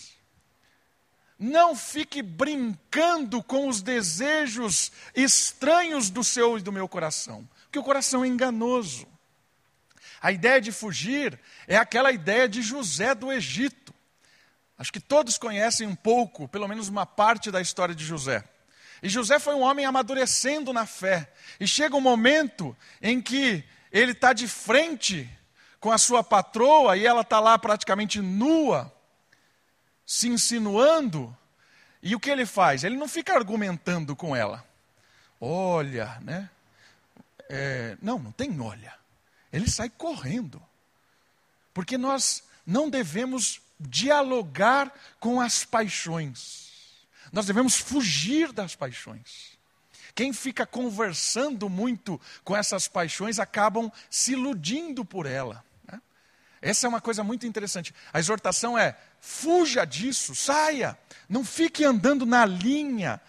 Não 1.37 1.75
fique 1.75 2.21
brincando 2.21 3.43
com 3.43 3.67
os 3.67 3.81
desejos 3.81 4.91
estranhos 5.13 6.09
do 6.09 6.23
seu 6.23 6.57
e 6.57 6.61
do 6.61 6.71
meu 6.71 6.87
coração, 6.87 7.47
porque 7.63 7.79
o 7.79 7.83
coração 7.83 8.23
é 8.23 8.27
enganoso. 8.27 9.05
A 10.21 10.31
ideia 10.31 10.61
de 10.61 10.71
fugir 10.71 11.39
é 11.67 11.77
aquela 11.77 12.11
ideia 12.11 12.47
de 12.47 12.61
José 12.61 13.13
do 13.13 13.31
Egito. 13.31 13.93
Acho 14.77 14.91
que 14.91 14.99
todos 14.99 15.37
conhecem 15.37 15.87
um 15.87 15.95
pouco, 15.95 16.47
pelo 16.47 16.67
menos 16.67 16.87
uma 16.87 17.05
parte 17.05 17.51
da 17.51 17.61
história 17.61 17.93
de 17.93 18.03
José. 18.03 18.43
E 19.03 19.09
José 19.09 19.37
foi 19.39 19.53
um 19.55 19.61
homem 19.61 19.85
amadurecendo 19.85 20.73
na 20.73 20.85
fé. 20.85 21.31
E 21.59 21.67
chega 21.67 21.95
um 21.95 22.01
momento 22.01 22.75
em 23.01 23.21
que 23.21 23.63
ele 23.91 24.13
está 24.13 24.33
de 24.33 24.47
frente 24.47 25.29
com 25.79 25.91
a 25.91 25.97
sua 25.97 26.23
patroa 26.23 26.97
e 26.97 27.05
ela 27.05 27.21
está 27.21 27.39
lá 27.39 27.59
praticamente 27.59 28.19
nua, 28.19 28.91
se 30.05 30.27
insinuando. 30.27 31.35
E 32.01 32.15
o 32.15 32.19
que 32.19 32.29
ele 32.29 32.45
faz? 32.45 32.83
Ele 32.83 32.97
não 32.97 33.07
fica 33.07 33.33
argumentando 33.33 34.15
com 34.15 34.35
ela. 34.35 34.63
Olha, 35.41 36.19
né? 36.21 36.49
É, 37.49 37.97
não, 38.01 38.19
não 38.19 38.31
tem 38.31 38.59
olha. 38.61 38.93
Ele 39.51 39.69
sai 39.69 39.89
correndo. 39.89 40.61
Porque 41.73 41.97
nós 41.97 42.43
não 42.65 42.89
devemos 42.89 43.61
dialogar 43.79 44.93
com 45.19 45.41
as 45.41 45.65
paixões. 45.65 46.71
Nós 47.31 47.45
devemos 47.47 47.75
fugir 47.75 48.51
das 48.53 48.75
paixões. 48.75 49.57
Quem 50.13 50.31
fica 50.31 50.65
conversando 50.65 51.67
muito 51.67 52.21
com 52.43 52.55
essas 52.55 52.87
paixões 52.87 53.39
acabam 53.39 53.91
se 54.09 54.33
iludindo 54.33 55.03
por 55.03 55.25
ela. 55.25 55.64
Essa 56.65 56.87
é 56.87 56.89
uma 56.89 57.01
coisa 57.01 57.23
muito 57.23 57.45
interessante. 57.45 57.93
A 58.11 58.19
exortação 58.19 58.77
é: 58.77 58.97
fuja 59.19 59.85
disso, 59.85 60.33
saia, 60.35 60.97
não 61.29 61.45
fique 61.45 61.83
andando 61.83 62.25
na 62.25 62.45
linha 62.45 63.21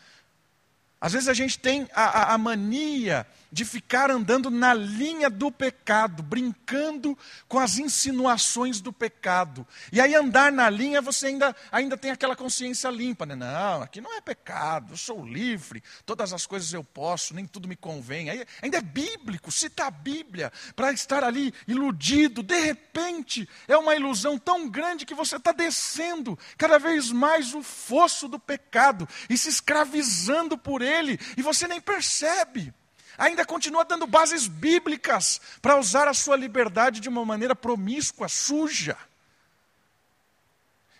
às 1.00 1.12
vezes 1.12 1.28
a 1.28 1.34
gente 1.34 1.58
tem 1.58 1.88
a, 1.94 2.04
a, 2.04 2.34
a, 2.34 2.38
mania 2.38 3.26
de 3.56 3.64
ficar 3.64 4.10
andando 4.10 4.50
na 4.50 4.74
linha 4.74 5.30
do 5.30 5.50
pecado, 5.50 6.22
brincando 6.22 7.16
com 7.48 7.58
as 7.58 7.78
insinuações 7.78 8.82
do 8.82 8.92
pecado. 8.92 9.66
E 9.90 9.98
aí 9.98 10.14
andar 10.14 10.52
na 10.52 10.68
linha 10.68 11.00
você 11.00 11.28
ainda, 11.28 11.56
ainda 11.72 11.96
tem 11.96 12.10
aquela 12.10 12.36
consciência 12.36 12.90
limpa, 12.90 13.24
né? 13.24 13.34
Não, 13.34 13.80
aqui 13.80 13.98
não 13.98 14.14
é 14.14 14.20
pecado, 14.20 14.92
eu 14.92 14.96
sou 14.98 15.24
livre, 15.24 15.82
todas 16.04 16.34
as 16.34 16.44
coisas 16.44 16.70
eu 16.70 16.84
posso, 16.84 17.32
nem 17.34 17.46
tudo 17.46 17.66
me 17.66 17.76
convém. 17.76 18.28
Aí, 18.28 18.44
ainda 18.60 18.76
é 18.76 18.82
bíblico, 18.82 19.50
cita 19.50 19.86
a 19.86 19.90
Bíblia, 19.90 20.52
para 20.74 20.92
estar 20.92 21.24
ali 21.24 21.54
iludido. 21.66 22.42
De 22.42 22.60
repente, 22.60 23.48
é 23.66 23.78
uma 23.78 23.96
ilusão 23.96 24.38
tão 24.38 24.68
grande 24.68 25.06
que 25.06 25.14
você 25.14 25.36
está 25.36 25.52
descendo 25.52 26.38
cada 26.58 26.78
vez 26.78 27.10
mais 27.10 27.54
o 27.54 27.62
fosso 27.62 28.28
do 28.28 28.38
pecado 28.38 29.08
e 29.30 29.38
se 29.38 29.48
escravizando 29.48 30.58
por 30.58 30.82
ele, 30.82 31.18
e 31.38 31.40
você 31.40 31.66
nem 31.66 31.80
percebe. 31.80 32.74
Ainda 33.18 33.44
continua 33.44 33.84
dando 33.84 34.06
bases 34.06 34.46
bíblicas 34.46 35.40
para 35.62 35.78
usar 35.78 36.08
a 36.08 36.14
sua 36.14 36.36
liberdade 36.36 37.00
de 37.00 37.08
uma 37.08 37.24
maneira 37.24 37.56
promíscua, 37.56 38.28
suja. 38.28 38.96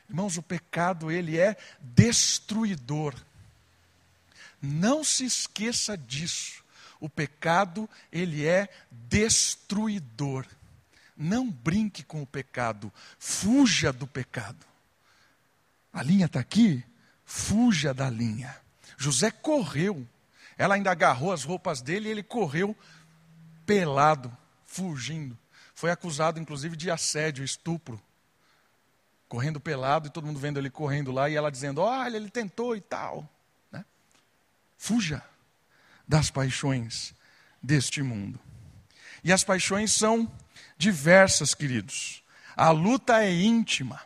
Irmãos, 0.08 0.36
o 0.36 0.42
pecado 0.42 1.10
ele 1.10 1.38
é 1.38 1.56
destruidor. 1.80 3.14
Não 4.62 5.04
se 5.04 5.24
esqueça 5.24 5.96
disso. 5.96 6.64
O 7.00 7.08
pecado 7.08 7.88
ele 8.10 8.46
é 8.46 8.68
destruidor. 8.90 10.46
Não 11.16 11.50
brinque 11.50 12.02
com 12.02 12.22
o 12.22 12.26
pecado, 12.26 12.92
fuja 13.18 13.92
do 13.92 14.06
pecado. 14.06 14.64
A 15.92 16.02
linha 16.02 16.26
está 16.26 16.40
aqui, 16.40 16.84
fuja 17.24 17.94
da 17.94 18.10
linha. 18.10 18.54
José 18.96 19.30
correu. 19.30 20.06
Ela 20.58 20.74
ainda 20.74 20.90
agarrou 20.90 21.32
as 21.32 21.44
roupas 21.44 21.82
dele 21.82 22.08
e 22.08 22.10
ele 22.10 22.22
correu 22.22 22.76
pelado, 23.66 24.34
fugindo. 24.64 25.36
Foi 25.74 25.90
acusado, 25.90 26.40
inclusive, 26.40 26.76
de 26.76 26.90
assédio, 26.90 27.44
estupro. 27.44 28.00
Correndo 29.28 29.60
pelado 29.60 30.06
e 30.06 30.10
todo 30.10 30.26
mundo 30.26 30.38
vendo 30.38 30.58
ele 30.58 30.70
correndo 30.70 31.12
lá 31.12 31.28
e 31.28 31.34
ela 31.34 31.50
dizendo: 31.50 31.80
Olha, 31.82 32.16
ele 32.16 32.30
tentou 32.30 32.76
e 32.76 32.80
tal. 32.80 33.28
Né? 33.70 33.84
Fuja 34.78 35.22
das 36.06 36.30
paixões 36.30 37.12
deste 37.62 38.02
mundo. 38.02 38.38
E 39.24 39.32
as 39.32 39.42
paixões 39.42 39.92
são 39.92 40.32
diversas, 40.78 41.52
queridos. 41.52 42.22
A 42.56 42.70
luta 42.70 43.22
é 43.22 43.32
íntima. 43.32 44.00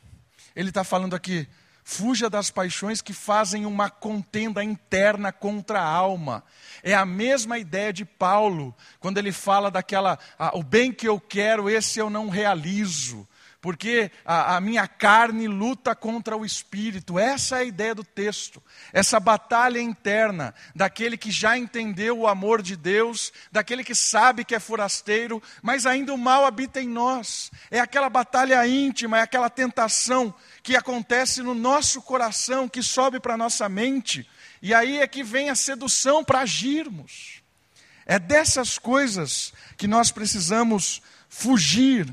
Ele 0.57 0.71
está 0.71 0.83
falando 0.83 1.15
aqui 1.15 1.47
Fuja 1.93 2.31
das 2.31 2.53
paixões 2.53 3.03
que 3.03 3.13
fazem 3.13 3.67
uma 3.67 3.91
contenda 3.91 4.63
interna 4.63 5.33
contra 5.33 5.81
a 5.81 5.85
alma. 5.85 6.45
É 6.85 6.95
a 6.95 7.05
mesma 7.05 7.59
ideia 7.59 7.93
de 7.93 8.05
Paulo, 8.05 8.73
quando 9.01 9.19
ele 9.19 9.33
fala 9.33 9.73
daquela, 9.73 10.17
ah, 10.39 10.57
o 10.57 10.63
bem 10.63 10.93
que 10.93 11.09
eu 11.09 11.19
quero, 11.19 11.69
esse 11.69 11.99
eu 11.99 12.09
não 12.09 12.29
realizo 12.29 13.27
porque 13.61 14.11
a, 14.25 14.57
a, 14.57 14.61
minha 14.61 14.89
carne 14.89 15.47
luta 15.47 15.95
contra 15.95 16.37
o 16.37 16.47
espírito. 16.47 17.19
Essa 17.19 17.59
é 17.59 17.61
a 17.61 17.65
ideia 17.65 17.95
do 17.95 18.03
texto. 18.03 18.63
Essa 18.93 19.21
batalha 19.21 19.79
interna 19.79 20.55
daquele 20.75 21.19
que 21.19 21.31
já 21.31 21.59
entendeu 21.59 22.21
o 22.21 22.27
amor 22.27 22.63
de 22.63 22.75
Deus, 22.75 23.33
daquele 23.53 23.85
que 23.85 23.95
sabe 23.95 24.45
que 24.45 24.55
é 24.55 24.61
forasteiro, 24.61 25.43
mas 25.63 25.85
ainda 25.85 26.15
o 26.15 26.19
mal 26.19 26.47
habita 26.47 26.81
em 26.81 26.89
nós. 26.89 27.51
É 27.71 27.81
aquela 27.81 28.09
batalha 28.09 28.67
íntima, 28.67 29.19
é 29.19 29.23
aquela 29.23 29.51
tentação 29.51 30.35
que 30.63 30.75
acontece 30.75 31.43
no 31.43 31.55
nosso 31.55 32.01
coração, 32.01 32.69
que 32.69 32.83
sobe 32.83 33.21
para 33.21 33.35
a 33.35 33.39
nossa 33.39 33.69
mente, 33.69 34.29
e 34.63 34.75
aí 34.75 34.99
é 34.99 35.07
que 35.07 35.23
vem 35.23 35.51
a 35.51 35.55
sedução 35.55 36.25
para 36.25 36.41
agirmos. 36.41 37.43
É 38.07 38.19
dessas 38.19 38.79
coisas 38.79 39.53
que 39.77 39.87
nós 39.87 40.11
precisamos 40.11 41.03
fugir. 41.29 42.13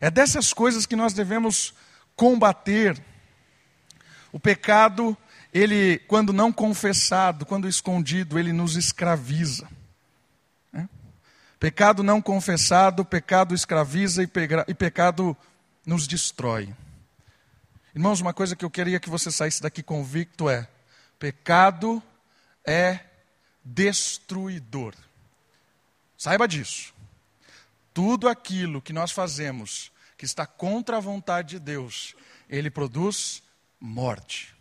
É 0.00 0.10
dessas 0.10 0.52
coisas 0.52 0.86
que 0.86 0.96
nós 0.96 1.12
devemos 1.12 1.74
combater. 2.14 3.00
O 4.32 4.38
pecado, 4.40 5.16
ele, 5.52 5.98
quando 6.06 6.32
não 6.32 6.52
confessado, 6.52 7.46
quando 7.46 7.68
escondido, 7.68 8.38
ele 8.38 8.52
nos 8.52 8.76
escraviza. 8.76 9.68
É? 10.72 10.86
Pecado 11.58 12.02
não 12.02 12.20
confessado, 12.20 13.04
pecado 13.04 13.54
escraviza 13.54 14.22
e, 14.22 14.28
e 14.68 14.74
pecado 14.74 15.36
nos 15.84 16.06
destrói. 16.06 16.74
Irmãos, 17.94 18.20
uma 18.20 18.34
coisa 18.34 18.54
que 18.54 18.64
eu 18.64 18.70
queria 18.70 19.00
que 19.00 19.08
você 19.08 19.30
saísse 19.30 19.62
daqui 19.62 19.82
convicto 19.82 20.50
é: 20.50 20.68
pecado 21.18 22.02
é 22.64 23.00
destruidor. 23.64 24.94
Saiba 26.18 26.46
disso. 26.46 26.95
Tudo 27.96 28.28
aquilo 28.28 28.82
que 28.82 28.92
nós 28.92 29.10
fazemos 29.10 29.90
que 30.18 30.26
está 30.26 30.46
contra 30.46 30.98
a 30.98 31.00
vontade 31.00 31.48
de 31.48 31.58
Deus, 31.58 32.14
ele 32.46 32.70
produz 32.70 33.42
morte. 33.80 34.54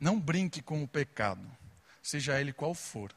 Não 0.00 0.18
brinque 0.18 0.60
com 0.60 0.82
o 0.82 0.88
pecado, 0.88 1.48
seja 2.02 2.40
ele 2.40 2.52
qual 2.52 2.74
for, 2.74 3.14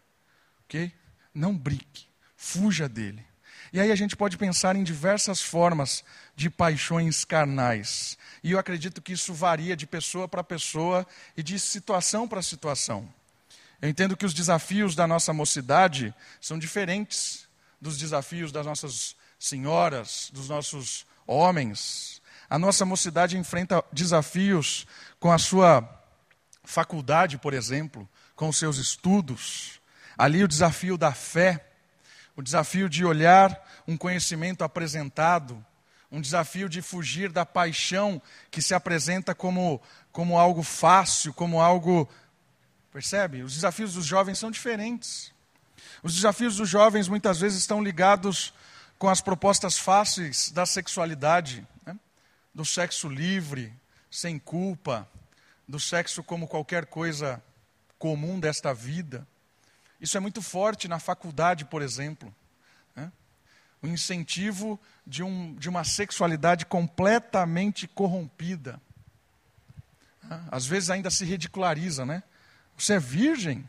ok? 0.64 0.94
Não 1.34 1.58
brinque, 1.58 2.06
fuja 2.38 2.88
dele. 2.88 3.26
E 3.74 3.80
aí 3.80 3.92
a 3.92 3.96
gente 3.96 4.16
pode 4.16 4.38
pensar 4.38 4.76
em 4.76 4.84
diversas 4.84 5.42
formas 5.42 6.04
de 6.36 6.48
paixões 6.48 7.26
carnais. 7.26 8.20
E 8.44 8.52
eu 8.52 8.60
acredito 8.60 9.02
que 9.02 9.14
isso 9.14 9.34
varia 9.34 9.76
de 9.76 9.88
pessoa 9.88 10.28
para 10.28 10.44
pessoa 10.44 11.04
e 11.36 11.42
de 11.42 11.58
situação 11.58 12.28
para 12.28 12.44
situação. 12.44 13.12
Eu 13.82 13.90
entendo 13.90 14.16
que 14.16 14.26
os 14.26 14.36
desafios 14.36 14.94
da 14.94 15.08
nossa 15.08 15.34
mocidade 15.34 16.14
são 16.40 16.60
diferentes 16.60 17.45
dos 17.86 18.00
desafios 18.00 18.52
das 18.52 18.66
nossas 18.66 19.16
senhoras, 19.38 20.32
dos 20.34 20.50
nossos 20.50 21.06
homens. 21.28 22.20
A 22.50 22.58
nossa 22.58 22.84
mocidade 22.84 23.38
enfrenta 23.38 23.84
desafios 23.94 24.88
com 25.20 25.32
a 25.32 25.38
sua 25.38 25.88
faculdade, 26.64 27.38
por 27.38 27.54
exemplo, 27.54 28.10
com 28.36 28.50
os 28.50 28.58
seus 28.58 28.78
estudos. 28.78 29.80
Ali 30.18 30.44
o 30.44 30.48
desafio 30.48 30.98
da 30.98 31.12
fé, 31.12 31.64
o 32.36 32.42
desafio 32.42 32.90
de 32.90 33.06
olhar 33.06 33.56
um 33.88 33.96
conhecimento 33.96 34.64
apresentado, 34.64 35.64
um 36.12 36.20
desafio 36.20 36.68
de 36.68 36.82
fugir 36.82 37.32
da 37.32 37.46
paixão 37.46 38.20
que 38.50 38.64
se 38.64 38.74
apresenta 38.74 39.36
como, 39.36 39.80
como 40.12 40.40
algo 40.40 40.64
fácil, 40.64 41.34
como 41.34 41.62
algo. 41.62 42.10
Percebe? 42.92 43.44
Os 43.44 43.54
desafios 43.54 43.94
dos 43.94 44.06
jovens 44.06 44.40
são 44.40 44.50
diferentes. 44.50 45.35
Os 46.02 46.16
desafios 46.16 46.58
dos 46.58 46.70
jovens 46.70 47.08
muitas 47.08 47.40
vezes 47.40 47.60
estão 47.60 47.84
ligados 47.84 48.54
com 48.98 49.10
as 49.10 49.22
propostas 49.22 49.78
fáceis 49.78 50.52
da 50.52 50.66
sexualidade, 50.66 51.68
né? 51.86 51.98
do 52.54 52.64
sexo 52.64 53.10
livre, 53.10 53.74
sem 54.10 54.40
culpa, 54.40 55.08
do 55.68 55.80
sexo 55.80 56.24
como 56.24 56.48
qualquer 56.48 56.86
coisa 56.86 57.44
comum 57.98 58.40
desta 58.40 58.74
vida. 58.74 59.28
Isso 60.00 60.18
é 60.18 60.20
muito 60.20 60.42
forte 60.42 60.88
na 60.88 61.00
faculdade, 61.00 61.66
por 61.66 61.82
exemplo. 61.82 62.34
Né? 62.96 63.12
O 63.82 63.88
incentivo 63.88 64.80
de, 65.06 65.24
um, 65.24 65.54
de 65.56 65.68
uma 65.68 65.84
sexualidade 65.84 66.66
completamente 66.66 67.88
corrompida. 67.88 68.80
Às 70.50 70.66
vezes 70.66 70.90
ainda 70.90 71.12
se 71.12 71.24
ridiculariza, 71.24 72.06
né? 72.06 72.24
Você 72.78 72.94
é 72.94 73.00
virgem? 73.00 73.68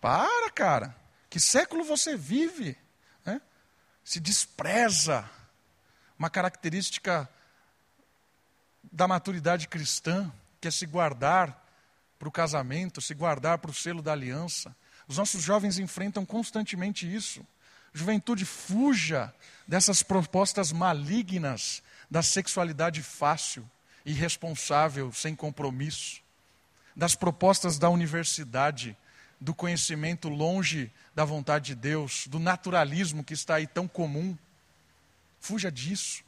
Para, 0.00 0.50
cara. 0.50 0.96
Que 1.32 1.40
século 1.40 1.82
você 1.82 2.14
vive? 2.14 2.76
Né? 3.24 3.40
Se 4.04 4.20
despreza 4.20 5.24
uma 6.18 6.28
característica 6.28 7.26
da 8.92 9.08
maturidade 9.08 9.66
cristã, 9.66 10.30
que 10.60 10.68
é 10.68 10.70
se 10.70 10.84
guardar 10.84 11.66
para 12.18 12.28
o 12.28 12.30
casamento, 12.30 13.00
se 13.00 13.14
guardar 13.14 13.56
para 13.56 13.70
o 13.70 13.74
selo 13.74 14.02
da 14.02 14.12
aliança. 14.12 14.76
Os 15.08 15.16
nossos 15.16 15.42
jovens 15.42 15.78
enfrentam 15.78 16.26
constantemente 16.26 17.10
isso. 17.10 17.46
Juventude, 17.94 18.44
fuja 18.44 19.34
dessas 19.66 20.02
propostas 20.02 20.70
malignas 20.70 21.82
da 22.10 22.22
sexualidade 22.22 23.02
fácil, 23.02 23.66
irresponsável, 24.04 25.10
sem 25.14 25.34
compromisso, 25.34 26.20
das 26.94 27.14
propostas 27.14 27.78
da 27.78 27.88
universidade, 27.88 28.94
do 29.42 29.52
conhecimento 29.52 30.28
longe 30.28 30.88
da 31.16 31.24
vontade 31.24 31.66
de 31.66 31.74
Deus, 31.74 32.28
do 32.28 32.38
naturalismo 32.38 33.24
que 33.24 33.34
está 33.34 33.56
aí 33.56 33.66
tão 33.66 33.88
comum. 33.88 34.38
Fuja 35.40 35.70
disso. 35.70 36.22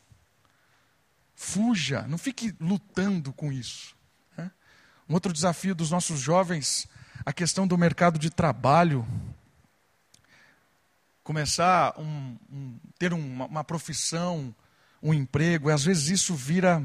Fuja, 1.36 2.02
não 2.08 2.18
fique 2.18 2.52
lutando 2.58 3.32
com 3.32 3.52
isso. 3.52 3.94
Né? 4.36 4.50
Um 5.08 5.14
outro 5.14 5.32
desafio 5.32 5.76
dos 5.76 5.92
nossos 5.92 6.18
jovens, 6.18 6.88
a 7.24 7.32
questão 7.32 7.68
do 7.68 7.78
mercado 7.78 8.18
de 8.18 8.30
trabalho. 8.30 9.06
começar 11.22 11.94
um, 11.96 12.36
um, 12.50 12.78
ter 12.98 13.12
uma, 13.12 13.46
uma 13.46 13.64
profissão, 13.64 14.52
um 15.00 15.14
emprego, 15.14 15.70
e 15.70 15.72
às 15.72 15.84
vezes 15.84 16.08
isso 16.08 16.34
vira 16.34 16.82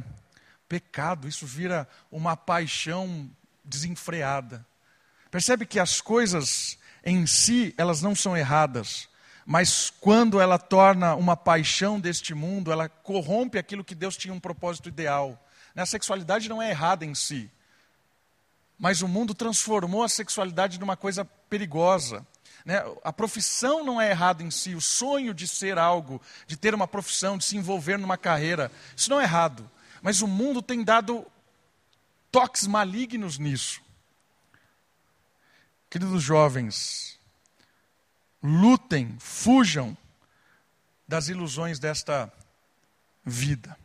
pecado, 0.67 1.27
isso 1.27 1.47
vira 1.47 1.87
uma 2.11 2.37
paixão 2.37 3.27
desenfreada. 3.65 4.63
Percebe 5.31 5.65
que 5.65 5.79
as 5.79 6.01
coisas 6.01 6.77
em 7.03 7.25
si, 7.25 7.73
elas 7.77 8.01
não 8.01 8.15
são 8.15 8.35
erradas, 8.35 9.07
mas 9.45 9.91
quando 9.99 10.39
ela 10.39 10.57
torna 10.57 11.15
uma 11.15 11.35
paixão 11.35 11.99
deste 11.99 12.33
mundo, 12.33 12.71
ela 12.71 12.89
corrompe 12.89 13.57
aquilo 13.57 13.83
que 13.83 13.95
Deus 13.95 14.15
tinha 14.17 14.33
um 14.33 14.39
propósito 14.39 14.89
ideal. 14.89 15.43
A 15.75 15.85
sexualidade 15.85 16.49
não 16.49 16.61
é 16.61 16.69
errada 16.69 17.05
em 17.05 17.15
si, 17.15 17.49
mas 18.77 19.01
o 19.01 19.07
mundo 19.07 19.33
transformou 19.33 20.03
a 20.03 20.09
sexualidade 20.09 20.79
numa 20.79 20.97
coisa 20.97 21.23
perigosa. 21.23 22.25
Né? 22.65 22.83
A 23.03 23.13
profissão 23.13 23.83
não 23.83 23.99
é 23.99 24.09
errada 24.09 24.43
em 24.43 24.51
si, 24.51 24.75
o 24.75 24.81
sonho 24.81 25.33
de 25.33 25.47
ser 25.47 25.77
algo, 25.77 26.21
de 26.45 26.57
ter 26.57 26.75
uma 26.75 26.87
profissão, 26.87 27.37
de 27.37 27.45
se 27.45 27.55
envolver 27.55 27.97
numa 27.97 28.17
carreira, 28.17 28.71
isso 28.95 29.09
não 29.09 29.19
é 29.19 29.23
errado. 29.23 29.69
Mas 30.01 30.21
o 30.21 30.27
mundo 30.27 30.61
tem 30.61 30.83
dado 30.83 31.25
toques 32.31 32.67
malignos 32.67 33.37
nisso. 33.37 33.81
Queridos 35.89 36.21
jovens, 36.21 37.19
lutem, 38.43 39.17
fujam 39.19 39.97
das 41.07 41.29
ilusões 41.29 41.79
desta 41.79 42.31
vida. 43.25 43.75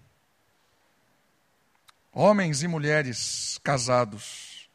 Homens 2.12 2.62
e 2.62 2.68
mulheres 2.68 3.58
casados, 3.64 4.68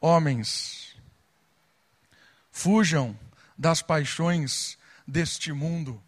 homens, 0.00 0.96
fujam 2.50 3.16
das 3.56 3.80
paixões 3.80 4.76
deste 5.06 5.52
mundo. 5.52 6.02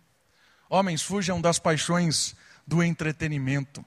Homens, 0.68 1.02
fujam 1.02 1.40
das 1.40 1.60
paixões 1.60 2.34
do 2.66 2.82
entretenimento. 2.82 3.86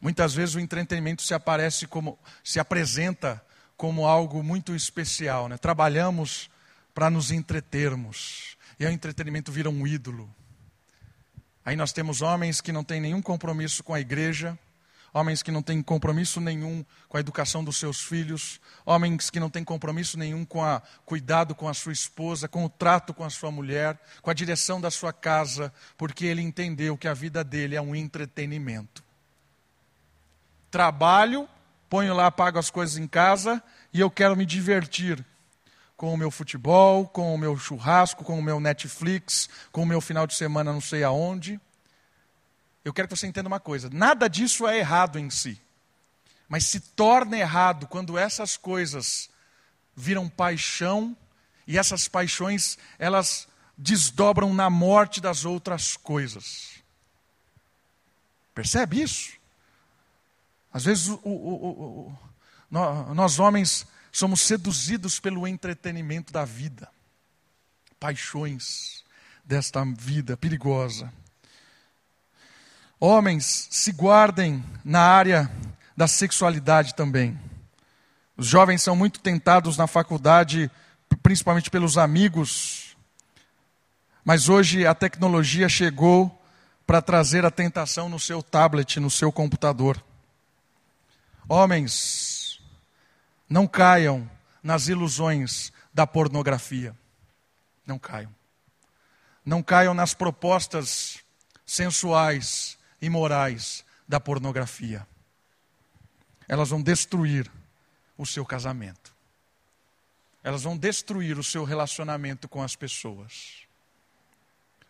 Muitas 0.00 0.32
vezes 0.34 0.54
o 0.54 0.60
entretenimento 0.60 1.20
se 1.22 1.34
aparece 1.34 1.88
como 1.88 2.16
se 2.44 2.60
apresenta 2.60 3.44
como 3.78 4.06
algo 4.06 4.42
muito 4.42 4.74
especial. 4.74 5.48
Né? 5.48 5.56
Trabalhamos 5.56 6.50
para 6.92 7.08
nos 7.08 7.30
entretermos. 7.30 8.58
E 8.78 8.84
o 8.84 8.90
entretenimento 8.90 9.50
vira 9.50 9.70
um 9.70 9.86
ídolo. 9.86 10.28
Aí 11.64 11.76
nós 11.76 11.92
temos 11.92 12.20
homens 12.20 12.60
que 12.60 12.72
não 12.72 12.82
têm 12.82 13.00
nenhum 13.00 13.22
compromisso 13.22 13.84
com 13.84 13.94
a 13.94 14.00
igreja, 14.00 14.58
homens 15.14 15.42
que 15.42 15.52
não 15.52 15.62
têm 15.62 15.80
compromisso 15.80 16.40
nenhum 16.40 16.84
com 17.08 17.16
a 17.16 17.20
educação 17.20 17.62
dos 17.62 17.76
seus 17.76 18.00
filhos, 18.00 18.60
homens 18.84 19.30
que 19.30 19.38
não 19.38 19.48
têm 19.48 19.62
compromisso 19.62 20.18
nenhum 20.18 20.44
com 20.44 20.60
o 20.60 20.80
cuidado 21.04 21.54
com 21.54 21.68
a 21.68 21.74
sua 21.74 21.92
esposa, 21.92 22.48
com 22.48 22.64
o 22.64 22.68
trato 22.68 23.14
com 23.14 23.22
a 23.22 23.30
sua 23.30 23.50
mulher, 23.50 23.98
com 24.22 24.30
a 24.30 24.34
direção 24.34 24.80
da 24.80 24.90
sua 24.90 25.12
casa, 25.12 25.72
porque 25.96 26.26
ele 26.26 26.42
entendeu 26.42 26.96
que 26.96 27.06
a 27.06 27.14
vida 27.14 27.44
dele 27.44 27.76
é 27.76 27.80
um 27.80 27.94
entretenimento. 27.94 29.04
Trabalho 30.70 31.48
ponho 31.88 32.14
lá, 32.14 32.30
pago 32.30 32.58
as 32.58 32.70
coisas 32.70 32.96
em 32.96 33.06
casa 33.06 33.62
e 33.92 34.00
eu 34.00 34.10
quero 34.10 34.36
me 34.36 34.44
divertir 34.44 35.24
com 35.96 36.14
o 36.14 36.16
meu 36.16 36.30
futebol, 36.30 37.08
com 37.08 37.34
o 37.34 37.38
meu 37.38 37.56
churrasco, 37.56 38.24
com 38.24 38.38
o 38.38 38.42
meu 38.42 38.60
Netflix, 38.60 39.48
com 39.72 39.82
o 39.82 39.86
meu 39.86 40.00
final 40.00 40.26
de 40.26 40.34
semana 40.34 40.72
não 40.72 40.80
sei 40.80 41.02
aonde. 41.02 41.60
Eu 42.84 42.92
quero 42.92 43.08
que 43.08 43.16
você 43.16 43.26
entenda 43.26 43.48
uma 43.48 43.60
coisa: 43.60 43.90
nada 43.92 44.28
disso 44.28 44.66
é 44.66 44.78
errado 44.78 45.18
em 45.18 45.28
si, 45.28 45.60
mas 46.48 46.66
se 46.66 46.80
torna 46.80 47.36
errado 47.36 47.86
quando 47.86 48.16
essas 48.16 48.56
coisas 48.56 49.28
viram 49.96 50.28
paixão 50.28 51.16
e 51.66 51.76
essas 51.76 52.06
paixões 52.06 52.78
elas 52.98 53.48
desdobram 53.76 54.54
na 54.54 54.70
morte 54.70 55.20
das 55.20 55.44
outras 55.44 55.96
coisas. 55.96 56.82
Percebe 58.54 59.02
isso? 59.02 59.37
Às 60.72 60.84
vezes 60.84 61.08
o, 61.08 61.20
o, 61.24 62.10
o, 62.10 63.14
nós 63.14 63.38
homens 63.38 63.86
somos 64.12 64.40
seduzidos 64.40 65.20
pelo 65.20 65.46
entretenimento 65.46 66.32
da 66.32 66.44
vida, 66.44 66.88
paixões 67.98 69.04
desta 69.44 69.84
vida 69.84 70.36
perigosa. 70.36 71.12
Homens, 73.00 73.68
se 73.70 73.92
guardem 73.92 74.62
na 74.84 75.00
área 75.00 75.50
da 75.96 76.08
sexualidade 76.08 76.94
também. 76.94 77.38
Os 78.36 78.46
jovens 78.46 78.82
são 78.82 78.94
muito 78.94 79.20
tentados 79.20 79.76
na 79.76 79.86
faculdade, 79.86 80.70
principalmente 81.22 81.70
pelos 81.70 81.96
amigos, 81.96 82.96
mas 84.24 84.48
hoje 84.48 84.86
a 84.86 84.94
tecnologia 84.94 85.68
chegou 85.68 86.38
para 86.86 87.00
trazer 87.00 87.44
a 87.44 87.50
tentação 87.50 88.08
no 88.08 88.20
seu 88.20 88.42
tablet, 88.42 89.00
no 89.00 89.10
seu 89.10 89.32
computador. 89.32 90.02
Homens, 91.48 92.60
não 93.48 93.66
caiam 93.66 94.30
nas 94.62 94.88
ilusões 94.88 95.72
da 95.94 96.06
pornografia. 96.06 96.94
Não 97.86 97.98
caiam. 97.98 98.34
Não 99.44 99.62
caiam 99.62 99.94
nas 99.94 100.12
propostas 100.12 101.24
sensuais 101.64 102.78
e 103.00 103.08
morais 103.08 103.82
da 104.06 104.20
pornografia. 104.20 105.06
Elas 106.46 106.68
vão 106.68 106.82
destruir 106.82 107.50
o 108.16 108.26
seu 108.26 108.44
casamento. 108.44 109.14
Elas 110.44 110.62
vão 110.62 110.76
destruir 110.76 111.38
o 111.38 111.44
seu 111.44 111.64
relacionamento 111.64 112.48
com 112.48 112.62
as 112.62 112.76
pessoas. 112.76 113.66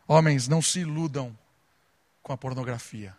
Homens, 0.07 0.49
não 0.49 0.61
se 0.61 0.81
iludam 0.81 1.37
com 2.23 2.33
a 2.33 2.37
pornografia. 2.37 3.17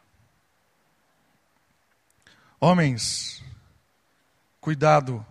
Homens, 2.60 3.42
cuidado 4.60 5.26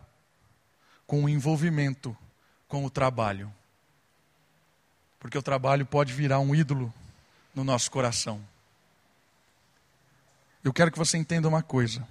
com 1.07 1.25
o 1.25 1.29
envolvimento 1.29 2.17
com 2.67 2.87
o 2.87 2.91
trabalho. 2.91 3.53
Porque 5.21 5.37
o 5.37 5.43
trabalho 5.43 5.85
pode 5.85 6.13
virar 6.13 6.39
um 6.41 6.55
ídolo 6.55 6.93
no 7.55 7.65
nosso 7.65 7.91
coração. 7.91 8.43
Eu 10.65 10.73
quero 10.73 10.91
que 10.91 10.99
você 10.99 11.19
entenda 11.19 11.49
uma 11.49 11.63
coisa. 11.63 12.07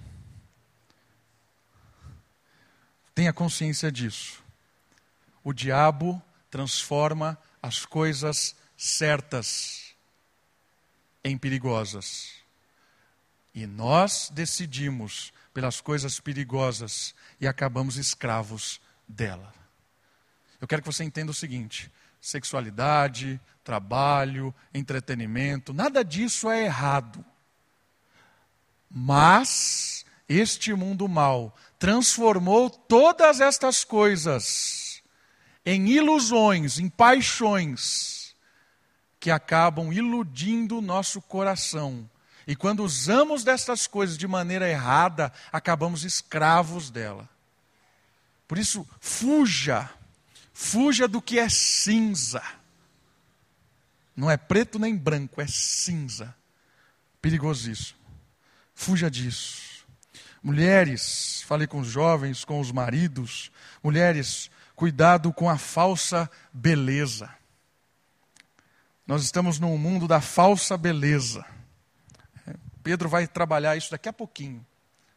Tenha 3.12 3.32
consciência 3.32 3.90
disso. 3.90 4.40
O 5.42 5.52
diabo 5.52 6.22
transforma 6.48 7.36
as 7.60 7.84
coisas 7.84 8.54
certas 8.76 9.94
em 11.24 11.36
perigosas. 11.36 12.37
E 13.58 13.66
nós 13.66 14.30
decidimos 14.32 15.32
pelas 15.52 15.80
coisas 15.80 16.20
perigosas 16.20 17.12
e 17.40 17.48
acabamos 17.48 17.96
escravos 17.96 18.80
dela. 19.08 19.52
Eu 20.60 20.68
quero 20.68 20.80
que 20.80 20.86
você 20.86 21.02
entenda 21.02 21.32
o 21.32 21.34
seguinte: 21.34 21.90
sexualidade, 22.20 23.40
trabalho, 23.64 24.54
entretenimento, 24.72 25.74
nada 25.74 26.04
disso 26.04 26.48
é 26.48 26.66
errado. 26.66 27.24
Mas 28.88 30.04
este 30.28 30.72
mundo 30.72 31.08
mal 31.08 31.52
transformou 31.80 32.70
todas 32.70 33.40
estas 33.40 33.82
coisas 33.82 35.02
em 35.66 35.88
ilusões, 35.88 36.78
em 36.78 36.88
paixões, 36.88 38.36
que 39.18 39.32
acabam 39.32 39.92
iludindo 39.92 40.78
o 40.78 40.80
nosso 40.80 41.20
coração 41.20 42.08
e 42.48 42.56
quando 42.56 42.82
usamos 42.82 43.44
destas 43.44 43.86
coisas 43.86 44.16
de 44.16 44.26
maneira 44.26 44.66
errada, 44.66 45.30
acabamos 45.52 46.02
escravos 46.02 46.88
dela. 46.88 47.28
Por 48.48 48.56
isso, 48.56 48.88
fuja. 48.98 49.90
Fuja 50.54 51.06
do 51.06 51.20
que 51.20 51.38
é 51.38 51.46
cinza. 51.50 52.42
Não 54.16 54.30
é 54.30 54.38
preto 54.38 54.78
nem 54.78 54.96
branco, 54.96 55.42
é 55.42 55.46
cinza. 55.46 56.34
Perigosíssimo. 57.20 57.98
Fuja 58.74 59.10
disso. 59.10 59.86
Mulheres, 60.42 61.42
falei 61.46 61.66
com 61.66 61.80
os 61.80 61.88
jovens, 61.88 62.46
com 62.46 62.60
os 62.60 62.72
maridos. 62.72 63.52
Mulheres, 63.82 64.50
cuidado 64.74 65.34
com 65.34 65.50
a 65.50 65.58
falsa 65.58 66.30
beleza. 66.50 67.28
Nós 69.06 69.22
estamos 69.22 69.60
num 69.60 69.76
mundo 69.76 70.08
da 70.08 70.22
falsa 70.22 70.78
beleza. 70.78 71.44
Pedro 72.88 73.06
vai 73.06 73.26
trabalhar 73.26 73.76
isso 73.76 73.90
daqui 73.90 74.08
a 74.08 74.12
pouquinho. 74.14 74.66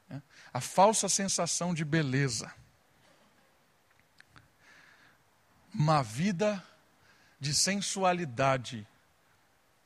Né? 0.10 0.22
A 0.54 0.60
falsa 0.60 1.08
sensação 1.08 1.74
de 1.74 1.86
beleza. 1.86 2.54
Uma 5.74 6.04
vida 6.04 6.62
de 7.40 7.54
sensualidade. 7.54 8.86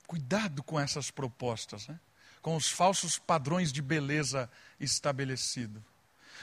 Cuidado 0.07 0.63
com 0.63 0.79
essas 0.79 1.11
propostas, 1.11 1.87
né? 1.87 1.99
com 2.41 2.55
os 2.55 2.67
falsos 2.67 3.19
padrões 3.19 3.71
de 3.71 3.83
beleza 3.83 4.49
estabelecidos. 4.79 5.79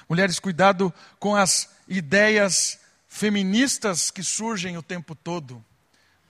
Mulheres, 0.08 0.38
cuidado 0.38 0.94
com 1.18 1.34
as 1.34 1.70
ideias 1.88 2.78
feministas 3.08 4.12
que 4.12 4.22
surgem 4.22 4.78
o 4.78 4.82
tempo 4.82 5.12
todo. 5.16 5.64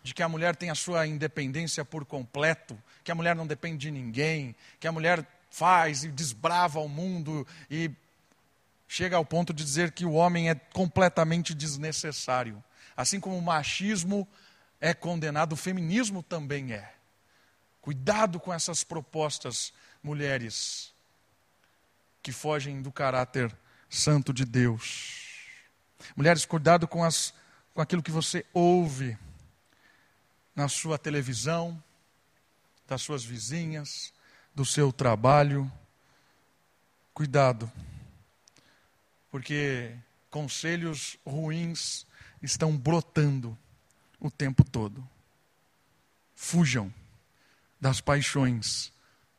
De 0.03 0.13
que 0.13 0.23
a 0.23 0.29
mulher 0.29 0.57
tem 0.57 0.71
a 0.71 0.75
sua 0.75 1.07
independência 1.07 1.85
por 1.85 2.05
completo, 2.05 2.77
que 3.05 3.13
a 3.13 3.15
mulher 3.15 3.37
não 3.37 3.47
depende 3.47 3.79
de 3.79 3.91
ninguém, 3.91 4.55
que 4.81 4.89
a 4.89 4.93
mulher 4.93 5.27
faz 5.51 6.03
e 6.03 6.09
desbrava 6.09 6.81
o 6.81 6.89
mundo 6.89 7.47
e 7.71 7.91
chega 8.89 9.17
ao 9.17 9.25
ponto 9.25 9.53
de 9.53 9.63
dizer 9.65 9.93
que 9.93 10.05
o 10.05 10.13
homem 10.13 10.51
é 10.51 10.55
completamente 10.55 11.55
desnecessário. 11.55 12.63
Assim 12.97 13.21
como 13.21 13.39
o 13.39 13.43
machismo 13.43 14.27
é 14.81 14.93
condenado, 14.93 15.53
o 15.53 15.57
feminismo 15.57 16.23
também 16.23 16.73
é. 16.73 16.93
Cuidado 17.81 18.39
com 18.41 18.53
essas 18.53 18.85
propostas, 18.85 19.73
mulheres, 20.03 20.93
que 22.23 22.33
fogem 22.33 22.83
do 22.83 22.93
caráter 22.93 23.55
santo 23.89 24.33
de 24.33 24.45
Deus. 24.45 25.49
Mulheres, 26.17 26.45
cuidado 26.45 26.89
com, 26.89 27.05
as, 27.05 27.33
com 27.75 27.81
aquilo 27.81 28.03
que 28.03 28.11
você 28.11 28.45
ouve 28.53 29.17
na 30.55 30.69
sua 30.69 30.99
televisão, 30.99 31.83
das 32.87 33.03
suas 33.03 33.25
vizinhas, 33.25 34.13
do 34.55 34.65
seu 34.65 34.93
trabalho. 34.93 35.71
Cuidado, 37.15 37.71
porque 39.31 39.95
conselhos 40.31 41.19
ruins 41.27 42.07
estão 42.43 42.77
brotando 42.77 43.57
o 44.19 44.31
tempo 44.31 44.65
todo. 44.65 45.07
Fujam 46.35 46.93
das 47.81 48.01
paixões 48.01 48.93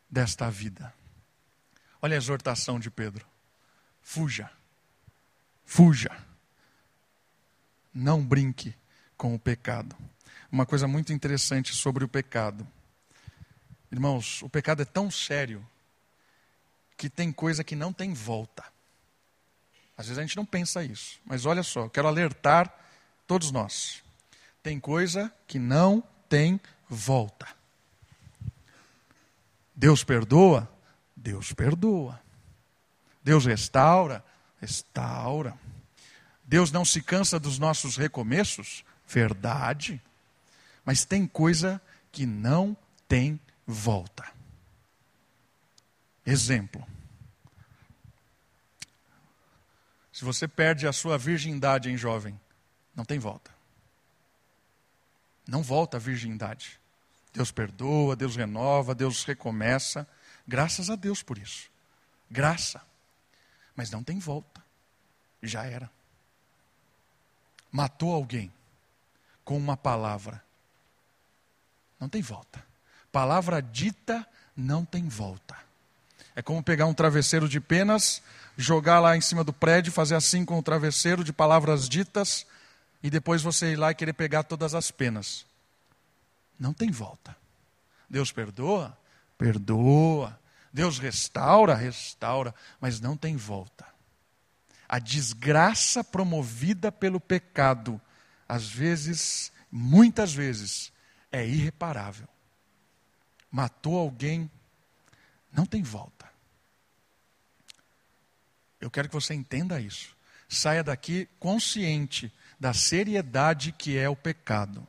desta 0.10 0.50
vida. 0.50 0.94
Olha 2.02 2.16
a 2.16 2.18
exortação 2.18 2.80
de 2.80 2.92
Pedro. 2.92 3.26
Fuja. 4.02 4.52
Fuja. 5.66 6.12
Não 7.94 8.24
brinque 8.24 8.76
com 9.16 9.34
o 9.34 9.40
pecado. 9.40 9.96
Uma 10.54 10.68
coisa 10.68 10.88
muito 10.88 11.12
interessante 11.12 11.74
sobre 11.74 12.04
o 12.04 12.08
pecado. 12.08 12.68
Irmãos, 13.92 14.44
o 14.44 14.48
pecado 14.48 14.84
é 14.84 14.86
tão 14.86 15.10
sério 15.10 15.68
que 16.96 17.10
tem 17.10 17.32
coisa 17.32 17.64
que 17.64 17.76
não 17.76 17.92
tem 17.92 18.14
volta. 18.14 18.64
Às 19.98 20.06
vezes 20.06 20.20
a 20.20 20.22
gente 20.22 20.38
não 20.38 20.46
pensa 20.46 20.84
isso, 20.84 21.20
mas 21.26 21.48
olha 21.48 21.64
só, 21.64 21.90
quero 21.90 22.08
alertar 22.08 22.72
todos 23.26 23.50
nós. 23.50 24.04
Tem 24.62 24.80
coisa 24.80 25.34
que 25.48 25.58
não 25.58 26.04
tem 26.30 26.62
volta. 26.88 27.48
Deus 29.74 30.04
perdoa? 30.04 30.72
Deus 31.16 31.52
perdoa. 31.52 32.22
Deus 33.24 33.48
restaura? 33.48 34.24
Restaura. 34.62 35.58
Deus 36.44 36.72
não 36.72 36.86
se 36.86 37.02
cansa 37.02 37.40
dos 37.40 37.58
nossos 37.58 37.98
recomeços? 37.98 38.86
Verdade. 39.08 40.00
Mas 40.86 41.06
tem 41.06 41.26
coisa 41.26 41.82
que 42.12 42.26
não 42.26 42.76
tem 43.08 43.40
volta. 43.66 44.32
Exemplo. 46.26 46.86
Se 50.12 50.24
você 50.24 50.48
perde 50.48 50.88
a 50.88 50.94
sua 50.94 51.18
virgindade 51.18 51.90
em 51.90 51.98
jovem, 51.98 52.40
não 52.96 53.04
tem 53.04 53.20
volta. 53.20 53.52
Não 55.48 55.62
volta 55.62 55.98
a 55.98 56.00
virgindade. 56.00 56.80
Deus 57.34 57.52
perdoa, 57.52 58.16
Deus 58.16 58.36
renova, 58.36 58.94
Deus 58.94 59.24
recomeça. 59.24 60.08
Graças 60.48 60.90
a 60.90 60.96
Deus 60.96 61.24
por 61.24 61.38
isso. 61.38 61.70
Graça. 62.30 62.82
Mas 63.76 63.90
não 63.90 64.04
tem 64.04 64.20
volta. 64.20 64.64
Já 65.42 65.66
era. 65.66 65.90
Matou 67.72 68.14
alguém 68.14 68.54
com 69.44 69.58
uma 69.58 69.76
palavra. 69.76 70.44
Não 72.04 72.10
tem 72.10 72.22
volta. 72.22 72.62
Palavra 73.14 73.62
dita 73.62 74.28
não 74.58 74.84
tem 74.84 75.08
volta. 75.08 75.56
É 76.36 76.42
como 76.42 76.62
pegar 76.62 76.86
um 76.86 76.94
travesseiro 76.94 77.48
de 77.48 77.62
penas, 77.62 78.22
jogar 78.58 79.00
lá 79.00 79.16
em 79.16 79.22
cima 79.22 79.42
do 79.42 79.54
prédio, 79.54 79.90
fazer 79.90 80.16
assim 80.16 80.44
com 80.44 80.60
o 80.60 80.62
travesseiro 80.62 81.24
de 81.24 81.32
palavras 81.32 81.88
ditas, 81.88 82.46
e 83.02 83.10
depois 83.10 83.42
você 83.42 83.72
ir 83.72 83.76
lá 83.78 83.92
e 83.92 83.96
querer 83.96 84.12
pegar 84.12 84.44
todas 84.44 84.76
as 84.76 84.92
penas. 84.92 85.46
Não 86.60 86.74
tem 86.74 86.92
volta. 86.92 87.38
Deus 88.10 88.34
perdoa? 88.34 88.98
Perdoa. 89.38 90.38
Deus 90.74 91.00
restaura? 91.00 91.74
Restaura. 91.74 92.54
Mas 92.82 93.00
não 93.00 93.16
tem 93.16 93.38
volta. 93.38 93.86
A 94.90 95.00
desgraça 95.00 96.04
promovida 96.04 96.92
pelo 96.92 97.22
pecado, 97.22 98.02
às 98.46 98.68
vezes, 98.68 99.54
muitas 99.72 100.34
vezes, 100.34 100.92
é 101.34 101.46
irreparável. 101.46 102.28
Matou 103.52 103.98
alguém, 103.98 104.50
não 105.52 105.66
tem 105.66 105.82
volta. 105.82 106.32
Eu 108.80 108.92
quero 108.92 109.10
que 109.10 109.16
você 109.16 109.34
entenda 109.34 109.82
isso. 109.82 110.16
Saia 110.48 110.84
daqui 110.84 111.28
consciente 111.40 112.32
da 112.60 112.74
seriedade 112.74 113.72
que 113.72 113.98
é 113.98 114.08
o 114.08 114.16
pecado. 114.16 114.88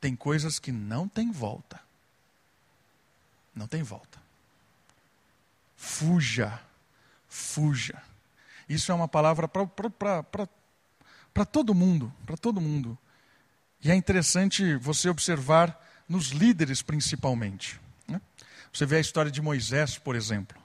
Tem 0.00 0.14
coisas 0.14 0.58
que 0.58 0.70
não 0.70 1.08
tem 1.08 1.32
volta. 1.32 1.80
Não 3.54 3.66
tem 3.66 3.82
volta. 3.82 4.20
Fuja, 5.76 6.60
fuja. 7.26 8.02
Isso 8.68 8.92
é 8.92 8.94
uma 8.94 9.08
palavra 9.08 9.48
para 9.48 9.64
todo 11.46 11.74
mundo, 11.74 12.12
para 12.26 12.36
todo 12.36 12.60
mundo. 12.60 12.98
E 13.82 13.90
é 13.90 13.94
interessante 13.94 14.76
você 14.76 15.08
observar 15.08 15.78
nos 16.08 16.28
líderes 16.28 16.82
principalmente. 16.82 17.80
Né? 18.08 18.20
Você 18.72 18.86
vê 18.86 18.96
a 18.96 19.00
história 19.00 19.30
de 19.30 19.42
Moisés, 19.42 19.98
por 19.98 20.14
exemplo. 20.16 20.60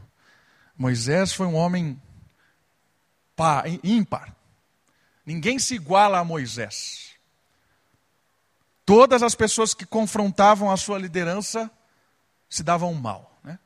Moisés 0.77 1.33
foi 1.33 1.45
um 1.47 1.55
homem 1.55 2.01
ímpar. 3.83 4.35
Ninguém 5.25 5.59
se 5.59 5.75
iguala 5.75 6.19
a 6.19 6.23
Moisés. 6.23 7.11
Todas 8.85 9.23
as 9.23 9.35
pessoas 9.35 9.73
que 9.73 9.85
confrontavam 9.85 10.71
a 10.71 10.77
sua 10.77 10.97
liderança 10.97 11.69
se 12.49 12.63
davam 12.63 12.93
mal. 12.93 13.39
Né? 13.43 13.57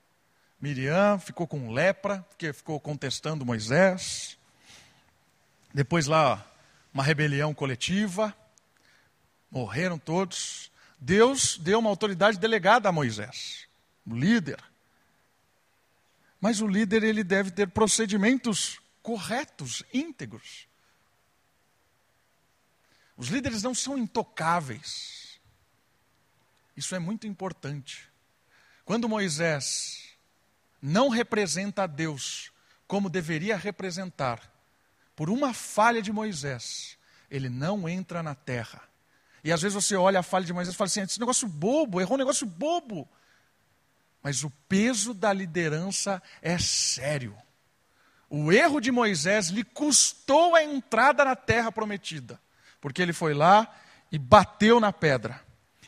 Miriam 0.61 1.17
ficou 1.17 1.47
com 1.47 1.71
lepra, 1.71 2.25
porque 2.29 2.53
ficou 2.53 2.79
contestando 2.79 3.45
Moisés. 3.45 4.37
Depois 5.73 6.05
lá, 6.05 6.45
uma 6.93 7.03
rebelião 7.03 7.53
coletiva. 7.53 8.35
Morreram 9.55 9.97
todos. 9.97 10.69
Deus 10.99 11.57
deu 11.57 11.79
uma 11.79 11.89
autoridade 11.89 12.37
delegada 12.37 12.89
a 12.89 12.91
Moisés, 12.91 13.69
o 14.05 14.13
líder. 14.13 14.61
Mas 16.41 16.59
o 16.59 16.67
líder 16.67 17.03
ele 17.03 17.23
deve 17.23 17.51
ter 17.51 17.69
procedimentos 17.69 18.81
corretos, 19.01 19.81
íntegros. 19.93 20.67
Os 23.15 23.29
líderes 23.29 23.63
não 23.63 23.73
são 23.73 23.97
intocáveis. 23.97 25.39
Isso 26.75 26.93
é 26.93 26.99
muito 26.99 27.25
importante. 27.25 28.09
Quando 28.83 29.07
Moisés 29.07 30.09
não 30.81 31.07
representa 31.07 31.83
a 31.83 31.87
Deus 31.87 32.51
como 32.87 33.09
deveria 33.09 33.55
representar, 33.55 34.51
por 35.15 35.29
uma 35.29 35.53
falha 35.53 36.01
de 36.01 36.11
Moisés, 36.11 36.97
ele 37.31 37.47
não 37.47 37.87
entra 37.87 38.21
na 38.21 38.35
terra. 38.35 38.94
E 39.45 39.53
às 39.53 39.61
vezes 39.61 39.75
você 39.75 39.95
olha 39.95 40.21
a 40.21 40.23
falha 40.23 40.43
de 40.43 40.51
Moisés 40.51 40.73
e 40.73 40.77
fala 40.77 40.87
assim: 40.87 41.01
esse 41.01 41.19
negócio 41.19 41.47
bobo, 41.47 42.01
errou 42.01 42.15
um 42.15 42.17
negócio 42.17 42.47
bobo. 42.47 43.07
Mas 44.23 44.43
o 44.43 44.49
peso 44.67 45.13
da 45.13 45.31
liderança 45.31 46.21
é 46.41 46.57
sério. 46.57 47.37
O 48.27 48.51
erro 48.51 48.79
de 48.79 48.91
Moisés 48.91 49.49
lhe 49.49 49.63
custou 49.63 50.55
a 50.55 50.63
entrada 50.63 51.23
na 51.23 51.35
terra 51.35 51.71
prometida, 51.71 52.39
porque 52.81 53.03
ele 53.03 53.13
foi 53.13 53.35
lá 53.35 53.71
e 54.11 54.17
bateu 54.17 54.79
na 54.79 54.91
pedra. 54.91 55.39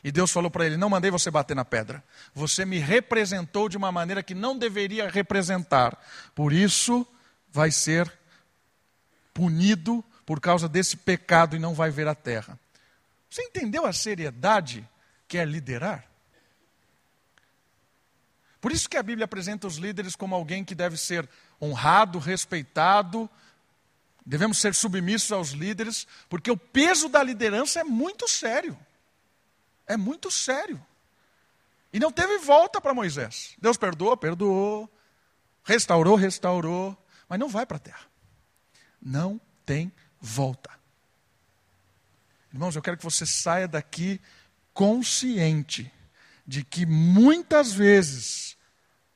E 0.04 0.12
Deus 0.12 0.30
falou 0.30 0.52
para 0.52 0.64
ele: 0.64 0.76
Não 0.76 0.88
mandei 0.88 1.10
você 1.10 1.28
bater 1.28 1.56
na 1.56 1.64
pedra. 1.64 2.00
Você 2.32 2.64
me 2.64 2.78
representou 2.78 3.68
de 3.68 3.76
uma 3.76 3.90
maneira 3.90 4.22
que 4.22 4.36
não 4.36 4.56
deveria 4.56 5.10
representar. 5.10 6.00
Por 6.32 6.52
isso, 6.52 7.04
vai 7.50 7.72
ser 7.72 8.08
punido 9.34 10.04
por 10.24 10.38
causa 10.38 10.68
desse 10.68 10.96
pecado 10.96 11.56
e 11.56 11.58
não 11.58 11.74
vai 11.74 11.90
ver 11.90 12.06
a 12.06 12.14
terra. 12.14 12.56
Você 13.28 13.42
entendeu 13.42 13.84
a 13.84 13.92
seriedade 13.92 14.88
que 15.26 15.36
é 15.38 15.44
liderar? 15.44 16.06
Por 18.60 18.72
isso 18.72 18.88
que 18.88 18.96
a 18.96 19.02
Bíblia 19.02 19.24
apresenta 19.24 19.66
os 19.66 19.76
líderes 19.76 20.16
como 20.16 20.34
alguém 20.34 20.64
que 20.64 20.74
deve 20.74 20.96
ser 20.96 21.28
honrado, 21.60 22.18
respeitado, 22.18 23.30
devemos 24.24 24.58
ser 24.58 24.74
submissos 24.74 25.32
aos 25.32 25.50
líderes, 25.50 26.06
porque 26.28 26.50
o 26.50 26.56
peso 26.56 27.08
da 27.08 27.22
liderança 27.22 27.80
é 27.80 27.84
muito 27.84 28.28
sério. 28.28 28.78
É 29.86 29.96
muito 29.96 30.30
sério. 30.30 30.84
E 31.92 31.98
não 31.98 32.12
teve 32.12 32.38
volta 32.38 32.80
para 32.80 32.92
Moisés. 32.92 33.54
Deus 33.58 33.76
perdoou, 33.76 34.16
perdoou. 34.16 34.90
Restaurou, 35.64 36.16
restaurou. 36.16 36.96
Mas 37.28 37.38
não 37.38 37.48
vai 37.48 37.64
para 37.64 37.78
a 37.78 37.80
terra. 37.80 38.06
Não 39.00 39.40
tem 39.64 39.90
volta. 40.20 40.77
Irmãos, 42.52 42.74
eu 42.74 42.82
quero 42.82 42.96
que 42.96 43.04
você 43.04 43.26
saia 43.26 43.68
daqui 43.68 44.20
consciente 44.72 45.92
de 46.46 46.64
que 46.64 46.86
muitas 46.86 47.72
vezes 47.72 48.56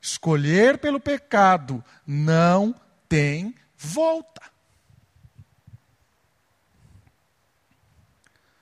escolher 0.01 0.79
pelo 0.79 1.01
pecado 1.01 1.83
não 2.07 2.75
tem 3.09 3.55
volta. 3.77 4.42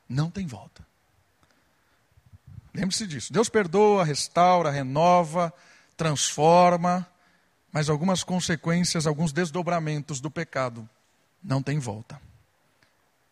Não 0.09 0.31
tem 0.31 0.47
volta. 0.47 0.87
Lembre-se 2.73 3.07
disso. 3.07 3.33
Deus 3.33 3.49
perdoa, 3.49 4.05
restaura, 4.05 4.71
renova, 4.71 5.53
transforma, 5.97 7.07
mas 7.73 7.89
algumas 7.89 8.23
consequências, 8.23 9.07
alguns 9.07 9.33
desdobramentos 9.33 10.21
do 10.21 10.31
pecado 10.31 10.89
não 11.43 11.63
tem 11.63 11.79
volta. 11.79 12.21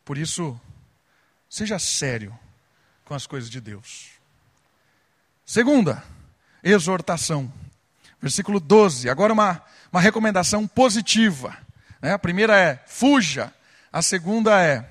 Por 0.04 0.16
isso, 0.16 0.58
seja 1.48 1.78
sério 1.78 2.38
com 3.04 3.14
as 3.14 3.26
coisas 3.26 3.48
de 3.48 3.60
Deus. 3.60 4.10
Segunda, 5.44 6.04
exortação. 6.62 7.52
Versículo 8.20 8.60
12. 8.60 9.08
Agora 9.08 9.32
uma, 9.32 9.62
uma 9.92 10.00
recomendação 10.00 10.66
positiva. 10.66 11.56
Né? 12.02 12.12
A 12.12 12.18
primeira 12.18 12.58
é 12.58 12.82
fuja. 12.86 13.52
A 13.92 14.02
segunda 14.02 14.60
é 14.62 14.88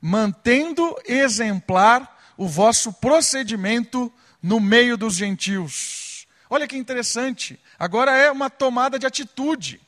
mantendo 0.00 0.94
exemplar 1.06 2.16
o 2.36 2.46
vosso 2.46 2.92
procedimento 2.92 4.12
no 4.42 4.60
meio 4.60 4.96
dos 4.96 5.14
gentios. 5.14 6.26
Olha 6.50 6.68
que 6.68 6.76
interessante. 6.76 7.58
Agora 7.78 8.12
é 8.12 8.30
uma 8.30 8.50
tomada 8.50 8.98
de 8.98 9.06
atitude. 9.06 9.80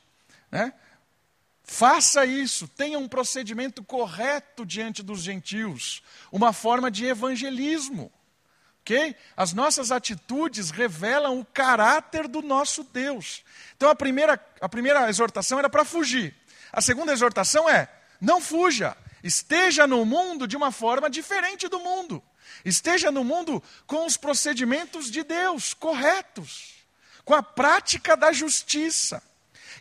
Né? 0.51 0.73
Faça 1.71 2.25
isso, 2.25 2.67
tenha 2.67 2.99
um 2.99 3.07
procedimento 3.07 3.85
correto 3.85 4.65
diante 4.65 5.03
dos 5.03 5.21
gentios, 5.21 6.03
uma 6.33 6.51
forma 6.51 6.91
de 6.91 7.05
evangelismo. 7.05 8.11
ok? 8.81 9.15
As 9.37 9.53
nossas 9.53 9.93
atitudes 9.93 10.71
revelam 10.71 11.39
o 11.39 11.45
caráter 11.45 12.27
do 12.27 12.41
nosso 12.41 12.83
Deus. 12.85 13.45
Então 13.77 13.91
a 13.91 13.95
primeira, 13.95 14.43
a 14.63 14.69
primeira 14.69 15.11
exortação 15.11 15.59
era 15.59 15.69
para 15.69 15.85
fugir. 15.85 16.35
A 16.73 16.81
segunda 16.81 17.13
exortação 17.13 17.69
é: 17.69 17.87
não 18.19 18.41
fuja, 18.41 18.97
esteja 19.23 19.87
no 19.87 20.07
mundo 20.07 20.49
de 20.49 20.57
uma 20.57 20.73
forma 20.73 21.11
diferente 21.11 21.69
do 21.69 21.79
mundo. 21.79 22.23
Esteja 22.65 23.13
no 23.13 23.23
mundo 23.23 23.63
com 23.87 24.07
os 24.07 24.17
procedimentos 24.17 25.11
de 25.11 25.23
Deus 25.23 25.75
corretos, 25.75 26.77
com 27.27 27.35
a 27.35 27.43
prática 27.43 28.17
da 28.17 28.33
justiça. 28.33 29.23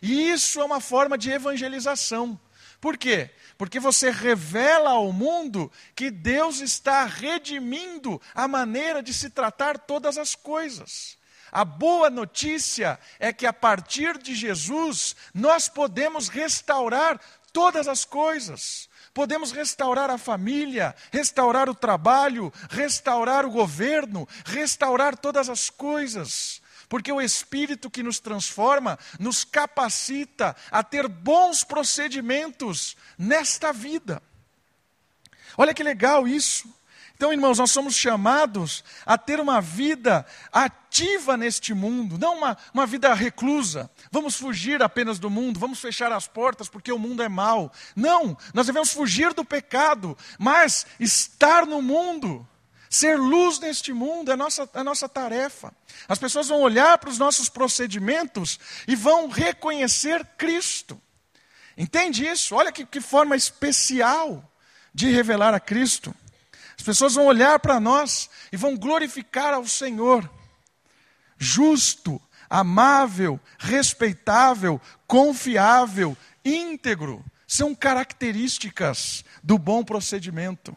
E 0.02 0.30
isso 0.30 0.60
é 0.60 0.64
uma 0.64 0.80
forma 0.80 1.16
de 1.16 1.30
evangelização. 1.30 2.38
Por 2.80 2.96
quê? 2.96 3.30
Porque 3.56 3.80
você 3.80 4.10
revela 4.10 4.90
ao 4.90 5.12
mundo 5.12 5.70
que 5.96 6.10
Deus 6.10 6.60
está 6.60 7.04
redimindo 7.04 8.20
a 8.34 8.46
maneira 8.46 9.02
de 9.02 9.12
se 9.12 9.30
tratar 9.30 9.78
todas 9.78 10.16
as 10.16 10.34
coisas. 10.34 11.18
A 11.50 11.64
boa 11.64 12.10
notícia 12.10 12.98
é 13.18 13.32
que 13.32 13.46
a 13.46 13.52
partir 13.52 14.18
de 14.18 14.34
Jesus 14.34 15.16
nós 15.34 15.68
podemos 15.68 16.28
restaurar 16.28 17.18
todas 17.52 17.88
as 17.88 18.04
coisas. 18.04 18.88
Podemos 19.12 19.50
restaurar 19.50 20.10
a 20.10 20.18
família, 20.18 20.94
restaurar 21.10 21.68
o 21.68 21.74
trabalho, 21.74 22.52
restaurar 22.70 23.44
o 23.44 23.50
governo, 23.50 24.28
restaurar 24.44 25.16
todas 25.16 25.48
as 25.48 25.68
coisas 25.68 26.60
porque 26.88 27.12
o 27.12 27.20
Espírito 27.20 27.90
que 27.90 28.02
nos 28.02 28.18
transforma 28.18 28.98
nos 29.18 29.44
capacita 29.44 30.56
a 30.70 30.82
ter 30.82 31.06
bons 31.06 31.62
procedimentos 31.64 32.96
nesta 33.16 33.72
vida. 33.72 34.22
Olha 35.56 35.74
que 35.74 35.82
legal 35.82 36.26
isso. 36.26 36.72
Então, 37.18 37.32
irmãos, 37.32 37.58
nós 37.58 37.72
somos 37.72 37.96
chamados 37.96 38.84
a 39.04 39.18
ter 39.18 39.40
uma 39.40 39.60
vida 39.60 40.24
ativa 40.52 41.36
neste 41.36 41.74
mundo, 41.74 42.16
não 42.16 42.38
uma, 42.38 42.56
uma 42.72 42.86
vida 42.86 43.12
reclusa. 43.12 43.90
Vamos 44.12 44.36
fugir 44.36 44.80
apenas 44.84 45.18
do 45.18 45.28
mundo, 45.28 45.58
vamos 45.58 45.80
fechar 45.80 46.12
as 46.12 46.28
portas 46.28 46.68
porque 46.68 46.92
o 46.92 46.98
mundo 46.98 47.20
é 47.20 47.28
mau. 47.28 47.72
Não, 47.96 48.38
nós 48.54 48.68
devemos 48.68 48.92
fugir 48.92 49.34
do 49.34 49.44
pecado, 49.44 50.16
mas 50.38 50.86
estar 51.00 51.66
no 51.66 51.82
mundo 51.82 52.46
Ser 52.90 53.18
luz 53.18 53.58
neste 53.58 53.92
mundo 53.92 54.30
é 54.30 54.34
a 54.34 54.36
nossa, 54.36 54.68
é 54.72 54.78
a 54.78 54.84
nossa 54.84 55.08
tarefa. 55.08 55.72
As 56.08 56.18
pessoas 56.18 56.48
vão 56.48 56.60
olhar 56.60 56.96
para 56.98 57.10
os 57.10 57.18
nossos 57.18 57.48
procedimentos 57.48 58.58
e 58.86 58.94
vão 58.96 59.28
reconhecer 59.28 60.24
Cristo. 60.38 61.00
Entende 61.76 62.26
isso? 62.26 62.54
Olha 62.54 62.72
que, 62.72 62.84
que 62.84 63.00
forma 63.00 63.36
especial 63.36 64.42
de 64.94 65.10
revelar 65.10 65.54
a 65.54 65.60
Cristo. 65.60 66.14
As 66.76 66.84
pessoas 66.84 67.14
vão 67.14 67.26
olhar 67.26 67.58
para 67.60 67.78
nós 67.78 68.30
e 68.50 68.56
vão 68.56 68.76
glorificar 68.76 69.52
ao 69.52 69.66
Senhor. 69.66 70.28
Justo, 71.36 72.20
amável, 72.48 73.38
respeitável, 73.58 74.80
confiável, 75.06 76.16
íntegro, 76.44 77.24
são 77.46 77.74
características 77.74 79.24
do 79.42 79.58
bom 79.58 79.84
procedimento. 79.84 80.76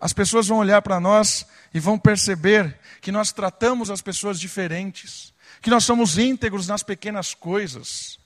As 0.00 0.12
pessoas 0.12 0.48
vão 0.48 0.58
olhar 0.58 0.80
para 0.80 0.98
nós 0.98 1.46
e 1.74 1.78
vão 1.78 1.98
perceber 1.98 2.78
que 3.02 3.12
nós 3.12 3.32
tratamos 3.32 3.90
as 3.90 4.00
pessoas 4.00 4.40
diferentes, 4.40 5.34
que 5.60 5.68
nós 5.68 5.84
somos 5.84 6.16
íntegros 6.16 6.66
nas 6.66 6.82
pequenas 6.82 7.34
coisas. 7.34 8.18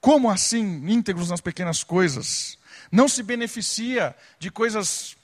Como 0.00 0.30
assim 0.30 0.62
íntegros 0.88 1.30
nas 1.30 1.40
pequenas 1.40 1.82
coisas? 1.82 2.58
Não 2.92 3.08
se 3.08 3.22
beneficia 3.22 4.14
de 4.38 4.50
coisas 4.50 5.16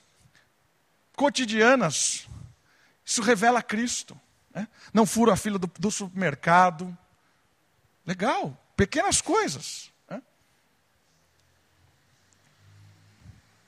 cotidianas. 1.15 2.27
Isso 3.05 3.21
revela 3.21 3.61
Cristo. 3.61 4.19
Né? 4.53 4.67
Não 4.91 5.05
fura 5.05 5.33
a 5.33 5.37
fila 5.37 5.59
do, 5.59 5.71
do 5.79 5.91
supermercado. 5.91 6.97
Legal, 8.05 8.57
pequenas 8.75 9.21
coisas. 9.21 9.91
Né? 10.09 10.21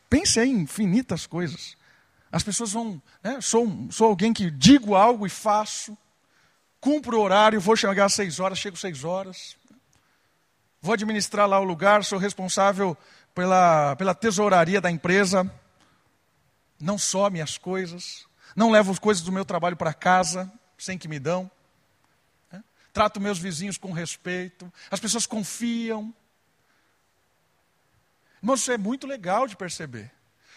Pense 0.10 0.40
aí 0.40 0.50
em 0.50 0.62
infinitas 0.62 1.28
coisas. 1.28 1.78
As 2.36 2.44
pessoas 2.44 2.74
vão, 2.74 3.02
né, 3.24 3.40
sou, 3.40 3.66
sou 3.90 4.08
alguém 4.08 4.34
que 4.34 4.52
digo 4.52 4.94
algo 4.94 5.26
e 5.26 5.30
faço, 5.30 5.98
cumpro 6.82 7.18
o 7.18 7.22
horário, 7.22 7.62
vou 7.62 7.78
chegar 7.78 8.04
às 8.04 8.14
seis 8.14 8.42
horas, 8.42 8.60
chego 8.60 8.74
às 8.74 8.82
seis 8.82 9.06
horas. 9.06 9.56
Vou 10.82 10.94
administrar 10.94 11.48
lá 11.48 11.58
o 11.62 11.64
lugar, 11.64 12.04
sou 12.04 12.20
responsável 12.20 12.98
pela, 13.34 13.96
pela 13.96 14.14
tesouraria 14.14 14.82
da 14.82 14.92
empresa. 14.92 15.50
Não 16.78 16.98
some 16.98 17.40
as 17.40 17.58
coisas, 17.58 18.28
não 18.54 18.70
levo 18.70 18.92
as 18.92 19.00
coisas 19.00 19.24
do 19.24 19.32
meu 19.32 19.46
trabalho 19.46 19.78
para 19.78 19.94
casa 19.94 20.52
sem 20.78 20.98
que 20.98 21.08
me 21.08 21.20
dão. 21.20 21.50
Né? 22.52 22.62
Trato 22.92 23.22
meus 23.22 23.40
vizinhos 23.40 23.78
com 23.78 23.94
respeito, 23.94 24.70
as 24.92 25.00
pessoas 25.00 25.26
confiam. 25.26 26.14
Irmãos, 28.44 28.60
isso 28.60 28.74
é 28.74 28.78
muito 28.78 29.08
legal 29.08 29.48
de 29.48 29.56
perceber. 29.56 30.12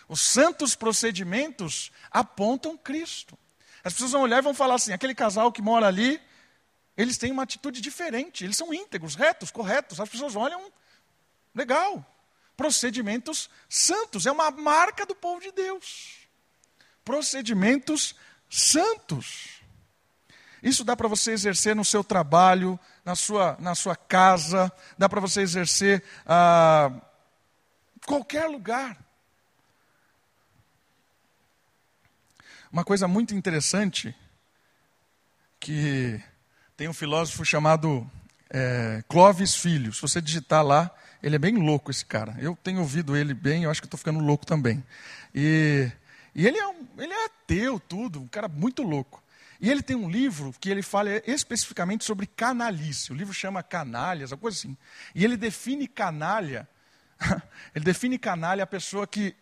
Os 0.09 0.21
santos 0.21 0.75
procedimentos 0.75 1.93
apontam 2.11 2.77
Cristo. 2.77 3.39
As 3.85 3.93
pessoas 3.93 4.13
vão 4.13 4.23
olhar 4.23 4.39
e 4.39 4.43
vão 4.43 4.55
falar 4.55 4.77
assim: 4.77 4.93
aquele 4.93 5.15
casal 5.15 5.53
que 5.53 5.61
mora 5.61 5.87
ali, 5.87 6.21
eles 6.97 7.19
têm 7.19 7.31
uma 7.31 7.43
atitude 7.43 7.81
diferente, 7.81 8.43
eles 8.43 8.57
são 8.57 8.73
íntegros, 8.73 9.15
retos, 9.15 9.51
corretos. 9.51 10.01
As 10.01 10.09
pessoas 10.09 10.35
olham, 10.35 10.73
legal. 11.55 12.05
Procedimentos 12.57 13.49
santos, 13.69 14.27
é 14.27 14.33
uma 14.33 14.51
marca 14.51 15.07
do 15.07 15.15
povo 15.15 15.41
de 15.41 15.53
Deus. 15.53 16.27
Procedimentos 17.05 18.17
santos. 18.51 19.59
Isso 20.63 20.83
dá 20.83 20.97
para 20.97 21.07
você 21.07 21.33
exercer 21.33 21.77
no 21.77 21.85
seu 21.85 22.03
trabalho, 22.03 22.81
na 23.05 23.15
sua, 23.15 23.57
na 23.61 23.75
sua 23.75 23.95
casa, 23.95 24.73
dá 24.97 25.09
para 25.09 25.21
você 25.21 25.41
exercer 25.43 26.03
ah, 26.27 26.91
qualquer 28.05 28.47
lugar. 28.47 28.99
Uma 32.71 32.85
coisa 32.85 33.09
muito 33.09 33.35
interessante 33.35 34.15
que 35.59 36.21
tem 36.77 36.87
um 36.87 36.93
filósofo 36.93 37.43
chamado 37.43 38.09
é, 38.51 39.03
Clovis 39.09 39.55
Filho. 39.55 39.91
Se 39.91 40.03
você 40.03 40.21
digitar 40.21 40.63
lá, 40.63 40.91
ele 41.23 41.37
é 41.37 41.39
bem 41.39 41.57
louco 41.57 41.91
esse 41.91 42.05
cara. 42.05 42.37
Eu 42.39 42.55
tenho 42.63 42.81
ouvido 42.81 43.17
ele 43.17 43.33
bem, 43.33 43.65
eu 43.65 43.71
acho 43.71 43.81
que 43.81 43.87
estou 43.87 43.97
ficando 43.97 44.21
louco 44.21 44.45
também. 44.45 44.85
E, 45.35 45.91
e 46.35 46.47
ele, 46.47 46.59
é 46.59 46.69
um, 46.69 46.87
ele 46.99 47.13
é 47.13 47.25
ateu, 47.25 47.81
tudo, 47.81 48.21
um 48.21 48.29
cara 48.29 48.49
muito 48.49 48.83
louco. 48.83 49.23
E 49.59 49.71
ele 49.71 49.83
tem 49.83 49.97
um 49.97 50.11
livro 50.11 50.55
que 50.61 50.69
ele 50.69 50.83
fala 50.83 51.09
especificamente 51.27 52.05
sobre 52.05 52.27
canalice. 52.27 53.13
O 53.13 53.17
livro 53.17 53.33
chama 53.33 53.63
Canalhas, 53.63 54.31
uma 54.31 54.39
coisa 54.39 54.59
assim. 54.59 54.77
E 55.15 55.25
ele 55.25 55.39
define 55.39 55.89
canalha, 55.89 56.69
ele 57.75 57.87
define 57.87 58.19
canalha 58.19 58.63
a 58.63 58.67
pessoa 58.67 59.07
que 59.07 59.35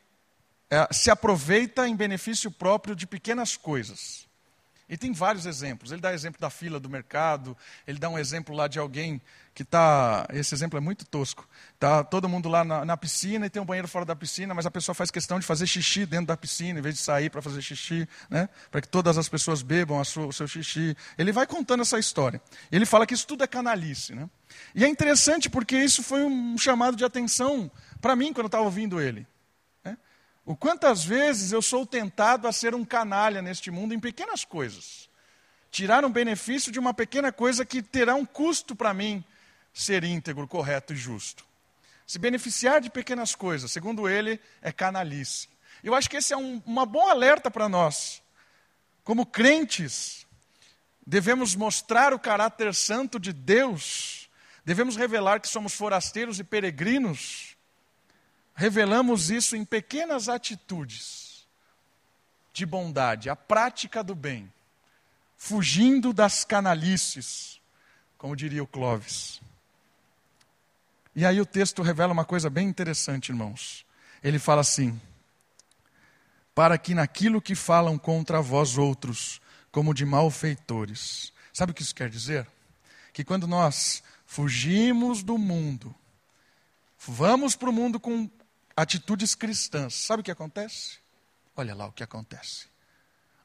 é, 0.70 0.88
se 0.92 1.10
aproveita 1.10 1.86
em 1.86 1.94
benefício 1.94 2.50
próprio 2.50 2.96
de 2.96 3.06
pequenas 3.06 3.56
coisas. 3.56 4.26
E 4.88 4.96
tem 4.96 5.12
vários 5.12 5.46
exemplos. 5.46 5.90
Ele 5.90 6.00
dá 6.00 6.14
exemplo 6.14 6.40
da 6.40 6.48
fila 6.48 6.78
do 6.78 6.88
mercado, 6.88 7.56
ele 7.86 7.98
dá 7.98 8.08
um 8.08 8.16
exemplo 8.16 8.54
lá 8.54 8.68
de 8.68 8.78
alguém 8.78 9.20
que 9.52 9.62
está. 9.62 10.26
Esse 10.32 10.54
exemplo 10.54 10.76
é 10.76 10.80
muito 10.80 11.04
tosco. 11.04 11.48
Está 11.74 12.04
todo 12.04 12.28
mundo 12.28 12.48
lá 12.48 12.64
na, 12.64 12.84
na, 12.84 12.96
piscina 12.96 13.46
e 13.46 13.50
tem 13.50 13.60
um 13.60 13.64
banheiro 13.64 13.88
fora 13.88 14.04
da 14.04 14.14
piscina, 14.14 14.54
mas 14.54 14.64
a 14.64 14.70
pessoa 14.70 14.94
faz 14.94 15.10
questão 15.10 15.40
de 15.40 15.46
fazer 15.46 15.66
xixi 15.66 16.06
dentro 16.06 16.26
da 16.26 16.36
piscina, 16.36 16.78
em 16.78 16.82
vez 16.82 16.94
de 16.94 17.00
sair 17.00 17.30
para 17.30 17.42
fazer 17.42 17.62
xixi, 17.62 18.08
né? 18.30 18.48
para 18.70 18.80
que 18.80 18.86
todas 18.86 19.18
as 19.18 19.28
pessoas 19.28 19.60
bebam 19.60 20.02
sua, 20.04 20.26
o 20.26 20.32
seu 20.32 20.46
xixi. 20.46 20.96
Ele 21.18 21.32
vai 21.32 21.48
contando 21.48 21.80
essa 21.80 21.98
história. 21.98 22.40
Ele 22.70 22.86
fala 22.86 23.06
que 23.06 23.14
isso 23.14 23.26
tudo 23.26 23.42
é 23.42 23.46
canalice. 23.48 24.14
Né? 24.14 24.30
E 24.72 24.84
é 24.84 24.88
interessante 24.88 25.50
porque 25.50 25.76
isso 25.76 26.00
foi 26.00 26.22
um 26.22 26.56
chamado 26.56 26.96
de 26.96 27.04
atenção 27.04 27.68
para 28.00 28.14
mim 28.14 28.32
quando 28.32 28.44
eu 28.44 28.46
estava 28.46 28.64
ouvindo 28.64 29.00
ele. 29.00 29.26
O 30.46 30.54
quantas 30.54 31.04
vezes 31.04 31.50
eu 31.50 31.60
sou 31.60 31.84
tentado 31.84 32.46
a 32.46 32.52
ser 32.52 32.72
um 32.72 32.84
canalha 32.84 33.42
neste 33.42 33.68
mundo 33.68 33.92
em 33.92 33.98
pequenas 33.98 34.44
coisas. 34.44 35.10
Tirar 35.72 36.04
um 36.04 36.10
benefício 36.10 36.70
de 36.70 36.78
uma 36.78 36.94
pequena 36.94 37.32
coisa 37.32 37.66
que 37.66 37.82
terá 37.82 38.14
um 38.14 38.24
custo 38.24 38.76
para 38.76 38.94
mim 38.94 39.24
ser 39.74 40.04
íntegro, 40.04 40.46
correto 40.46 40.92
e 40.92 40.96
justo. 40.96 41.44
Se 42.06 42.20
beneficiar 42.20 42.80
de 42.80 42.88
pequenas 42.88 43.34
coisas, 43.34 43.72
segundo 43.72 44.08
ele, 44.08 44.40
é 44.62 44.70
canalice. 44.70 45.48
Eu 45.82 45.96
acho 45.96 46.08
que 46.08 46.16
esse 46.16 46.32
é 46.32 46.36
um, 46.36 46.62
uma 46.64 46.86
bom 46.86 47.08
alerta 47.08 47.50
para 47.50 47.68
nós. 47.68 48.22
Como 49.02 49.26
crentes, 49.26 50.28
devemos 51.04 51.56
mostrar 51.56 52.14
o 52.14 52.20
caráter 52.20 52.72
santo 52.72 53.18
de 53.18 53.32
Deus, 53.32 54.30
devemos 54.64 54.94
revelar 54.94 55.40
que 55.40 55.48
somos 55.48 55.74
forasteiros 55.74 56.38
e 56.38 56.44
peregrinos 56.44 57.55
revelamos 58.56 59.30
isso 59.30 59.54
em 59.54 59.64
pequenas 59.64 60.30
atitudes 60.30 61.46
de 62.54 62.64
bondade, 62.64 63.28
a 63.28 63.36
prática 63.36 64.02
do 64.02 64.14
bem, 64.14 64.50
fugindo 65.36 66.10
das 66.14 66.42
canalices, 66.42 67.60
como 68.16 68.34
diria 68.34 68.62
o 68.62 68.66
Clóvis. 68.66 69.42
E 71.14 71.24
aí 71.26 71.38
o 71.38 71.46
texto 71.46 71.82
revela 71.82 72.14
uma 72.14 72.24
coisa 72.24 72.48
bem 72.48 72.66
interessante, 72.66 73.28
irmãos. 73.28 73.84
Ele 74.24 74.38
fala 74.38 74.62
assim: 74.62 74.98
para 76.54 76.78
que 76.78 76.94
naquilo 76.94 77.42
que 77.42 77.54
falam 77.54 77.98
contra 77.98 78.40
vós 78.40 78.78
outros, 78.78 79.40
como 79.70 79.92
de 79.92 80.06
malfeitores. 80.06 81.30
Sabe 81.52 81.72
o 81.72 81.74
que 81.74 81.82
isso 81.82 81.94
quer 81.94 82.08
dizer? 82.08 82.46
Que 83.12 83.22
quando 83.22 83.46
nós 83.46 84.02
fugimos 84.24 85.22
do 85.22 85.36
mundo, 85.36 85.94
vamos 86.98 87.54
para 87.54 87.68
o 87.68 87.72
mundo 87.72 88.00
com 88.00 88.28
atitudes 88.76 89.34
cristãs, 89.34 89.94
sabe 89.94 90.20
o 90.20 90.24
que 90.24 90.30
acontece? 90.30 90.98
Olha 91.56 91.74
lá 91.74 91.86
o 91.86 91.92
que 91.92 92.04
acontece. 92.04 92.66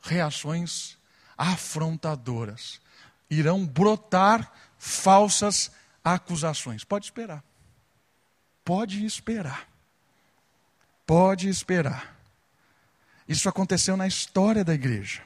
Reações 0.01 0.97
afrontadoras. 1.37 2.81
Irão 3.29 3.65
brotar 3.65 4.51
falsas 4.77 5.71
acusações. 6.03 6.83
Pode 6.83 7.05
esperar. 7.05 7.41
Pode 8.65 9.05
esperar. 9.05 9.67
Pode 11.07 11.47
esperar. 11.47 12.17
Isso 13.27 13.47
aconteceu 13.47 13.95
na 13.95 14.07
história 14.07 14.65
da 14.65 14.73
igreja. 14.73 15.23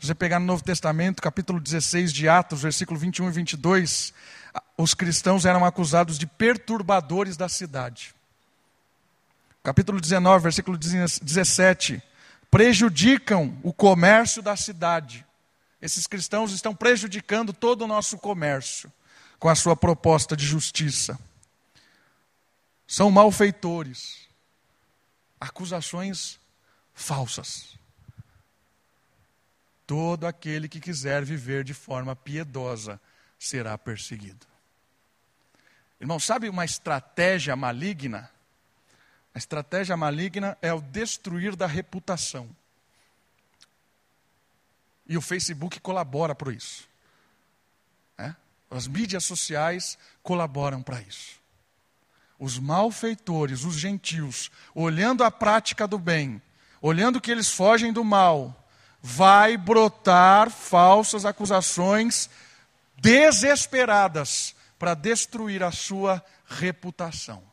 Você 0.00 0.14
pegar 0.14 0.40
no 0.40 0.46
Novo 0.46 0.64
Testamento, 0.64 1.22
capítulo 1.22 1.60
16 1.60 2.12
de 2.12 2.28
Atos, 2.28 2.62
versículo 2.62 2.98
21 2.98 3.28
e 3.28 3.32
22, 3.32 4.14
os 4.76 4.94
cristãos 4.94 5.44
eram 5.44 5.64
acusados 5.64 6.18
de 6.18 6.26
perturbadores 6.26 7.36
da 7.36 7.48
cidade 7.48 8.14
capítulo 9.62 10.00
19, 10.00 10.42
versículo 10.42 10.76
17, 10.76 12.02
prejudicam 12.50 13.58
o 13.62 13.72
comércio 13.72 14.42
da 14.42 14.56
cidade. 14.56 15.24
Esses 15.80 16.06
cristãos 16.06 16.52
estão 16.52 16.74
prejudicando 16.74 17.52
todo 17.52 17.82
o 17.82 17.88
nosso 17.88 18.18
comércio 18.18 18.92
com 19.38 19.48
a 19.48 19.54
sua 19.54 19.76
proposta 19.76 20.36
de 20.36 20.44
justiça. 20.44 21.18
São 22.86 23.10
malfeitores, 23.10 24.28
acusações 25.40 26.38
falsas. 26.94 27.76
Todo 29.86 30.26
aquele 30.26 30.68
que 30.68 30.80
quiser 30.80 31.24
viver 31.24 31.64
de 31.64 31.74
forma 31.74 32.14
piedosa 32.14 33.00
será 33.38 33.76
perseguido. 33.76 34.46
Irmão, 36.00 36.18
sabe 36.18 36.48
uma 36.48 36.64
estratégia 36.64 37.54
maligna? 37.54 38.30
A 39.34 39.38
estratégia 39.38 39.96
maligna 39.96 40.58
é 40.60 40.72
o 40.72 40.80
destruir 40.80 41.56
da 41.56 41.66
reputação. 41.66 42.48
E 45.06 45.16
o 45.16 45.22
Facebook 45.22 45.80
colabora 45.80 46.34
para 46.34 46.52
isso. 46.52 46.88
É? 48.18 48.34
As 48.70 48.86
mídias 48.86 49.24
sociais 49.24 49.98
colaboram 50.22 50.82
para 50.82 51.00
isso. 51.00 51.40
Os 52.38 52.58
malfeitores, 52.58 53.64
os 53.64 53.76
gentios, 53.76 54.50
olhando 54.74 55.24
a 55.24 55.30
prática 55.30 55.86
do 55.86 55.98
bem, 55.98 56.42
olhando 56.80 57.20
que 57.20 57.30
eles 57.30 57.50
fogem 57.50 57.92
do 57.92 58.04
mal, 58.04 58.68
vai 59.00 59.56
brotar 59.56 60.50
falsas 60.50 61.24
acusações 61.24 62.28
desesperadas 62.96 64.54
para 64.78 64.94
destruir 64.94 65.62
a 65.62 65.72
sua 65.72 66.22
reputação 66.46 67.51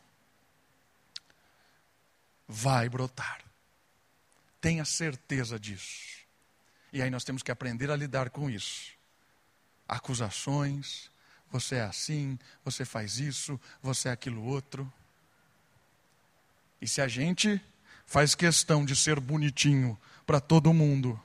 vai 2.50 2.90
brotar. 2.90 3.42
Tenha 4.60 4.84
certeza 4.84 5.60
disso. 5.60 6.18
E 6.92 7.00
aí 7.00 7.12
nós 7.12 7.24
temos 7.24 7.44
que 7.44 7.52
aprender 7.52 7.92
a 7.92 7.96
lidar 7.96 8.32
com 8.32 8.50
isso. 8.50 8.92
Acusações, 9.88 11.12
você 11.52 11.76
é 11.76 11.82
assim, 11.82 12.40
você 12.66 12.84
faz 12.84 13.20
isso, 13.20 13.60
você 13.84 14.10
é 14.10 14.12
aquilo 14.12 14.44
outro. 14.44 14.92
E 16.82 16.88
se 16.88 17.02
a 17.02 17.08
gente 17.08 17.62
faz 18.06 18.34
questão 18.34 18.84
de 18.84 18.96
ser 18.96 19.20
bonitinho 19.20 19.98
para 20.26 20.40
todo 20.40 20.74
mundo 20.74 21.22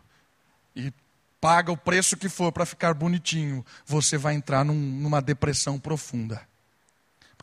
e 0.77 0.93
paga 1.41 1.73
o 1.73 1.77
preço 1.77 2.17
que 2.17 2.29
for 2.29 2.53
para 2.53 2.67
ficar 2.67 2.93
bonitinho, 2.93 3.65
você 3.87 4.19
vai 4.19 4.35
entrar 4.35 4.65
num, 4.65 4.75
numa 4.75 5.23
depressão 5.23 5.81
profunda. 5.81 6.47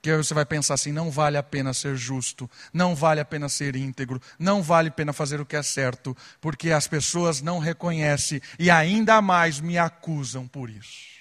Porque 0.02 0.18
você 0.18 0.34
vai 0.34 0.45
pensar 0.45 0.74
assim: 0.74 0.91
não 0.91 1.12
vale 1.12 1.38
a 1.38 1.43
pena 1.43 1.76
ser 1.76 1.95
justo, 1.95 2.49
não 2.74 2.95
vale 2.95 3.20
a 3.20 3.26
pena 3.26 3.47
ser 3.47 3.76
íntegro, 3.76 4.20
não 4.39 4.64
vale 4.64 4.89
a 4.89 4.91
pena 4.91 5.14
fazer 5.14 5.39
o 5.39 5.45
que 5.45 5.56
é 5.56 5.62
certo, 5.62 6.18
porque 6.41 6.72
as 6.72 6.88
pessoas 6.88 7.39
não 7.39 7.60
reconhecem 7.60 8.41
e 8.58 8.72
ainda 8.72 9.22
mais 9.22 9.60
me 9.60 9.78
acusam 9.78 10.47
por 10.47 10.72
isso. 10.72 11.12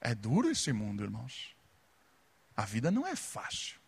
É 0.00 0.14
duro 0.14 0.50
esse 0.50 0.72
mundo, 0.72 1.04
irmãos. 1.04 1.54
A 2.56 2.64
vida 2.64 2.90
não 2.90 3.06
é 3.06 3.14
fácil. 3.14 3.82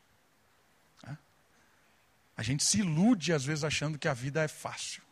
A 2.36 2.42
gente 2.42 2.64
se 2.64 2.80
ilude 2.80 3.32
às 3.32 3.44
vezes 3.44 3.62
achando 3.62 3.98
que 3.98 4.08
a 4.08 4.14
vida 4.14 4.42
é 4.42 4.48
fácil. 4.48 5.02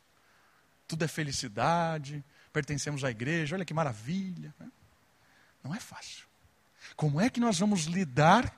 Tudo 0.89 1.05
é 1.05 1.09
felicidade, 1.09 2.23
pertencemos 2.53 3.05
à 3.05 3.11
igreja, 3.11 3.55
olha 3.55 3.65
que 3.65 3.73
maravilha. 3.73 4.53
Né? 4.59 4.69
Não 5.63 5.75
é 5.75 5.81
fácil. 5.81 6.27
Como 6.97 7.21
é 7.21 7.31
que 7.31 7.41
nós 7.41 7.59
vamos 7.59 7.85
lidar 7.85 8.55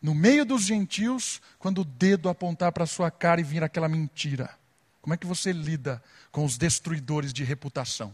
no 0.00 0.14
meio 0.14 0.44
dos 0.44 0.62
gentios 0.62 1.40
quando 1.58 1.82
o 1.82 1.84
dedo 1.84 2.28
apontar 2.28 2.72
para 2.72 2.84
a 2.84 2.86
sua 2.86 3.10
cara 3.10 3.40
e 3.40 3.44
vir 3.44 3.62
aquela 3.62 3.88
mentira? 3.88 4.56
Como 5.00 5.14
é 5.14 5.16
que 5.16 5.26
você 5.26 5.52
lida 5.52 6.02
com 6.30 6.44
os 6.44 6.58
destruidores 6.58 7.32
de 7.32 7.44
reputação? 7.44 8.12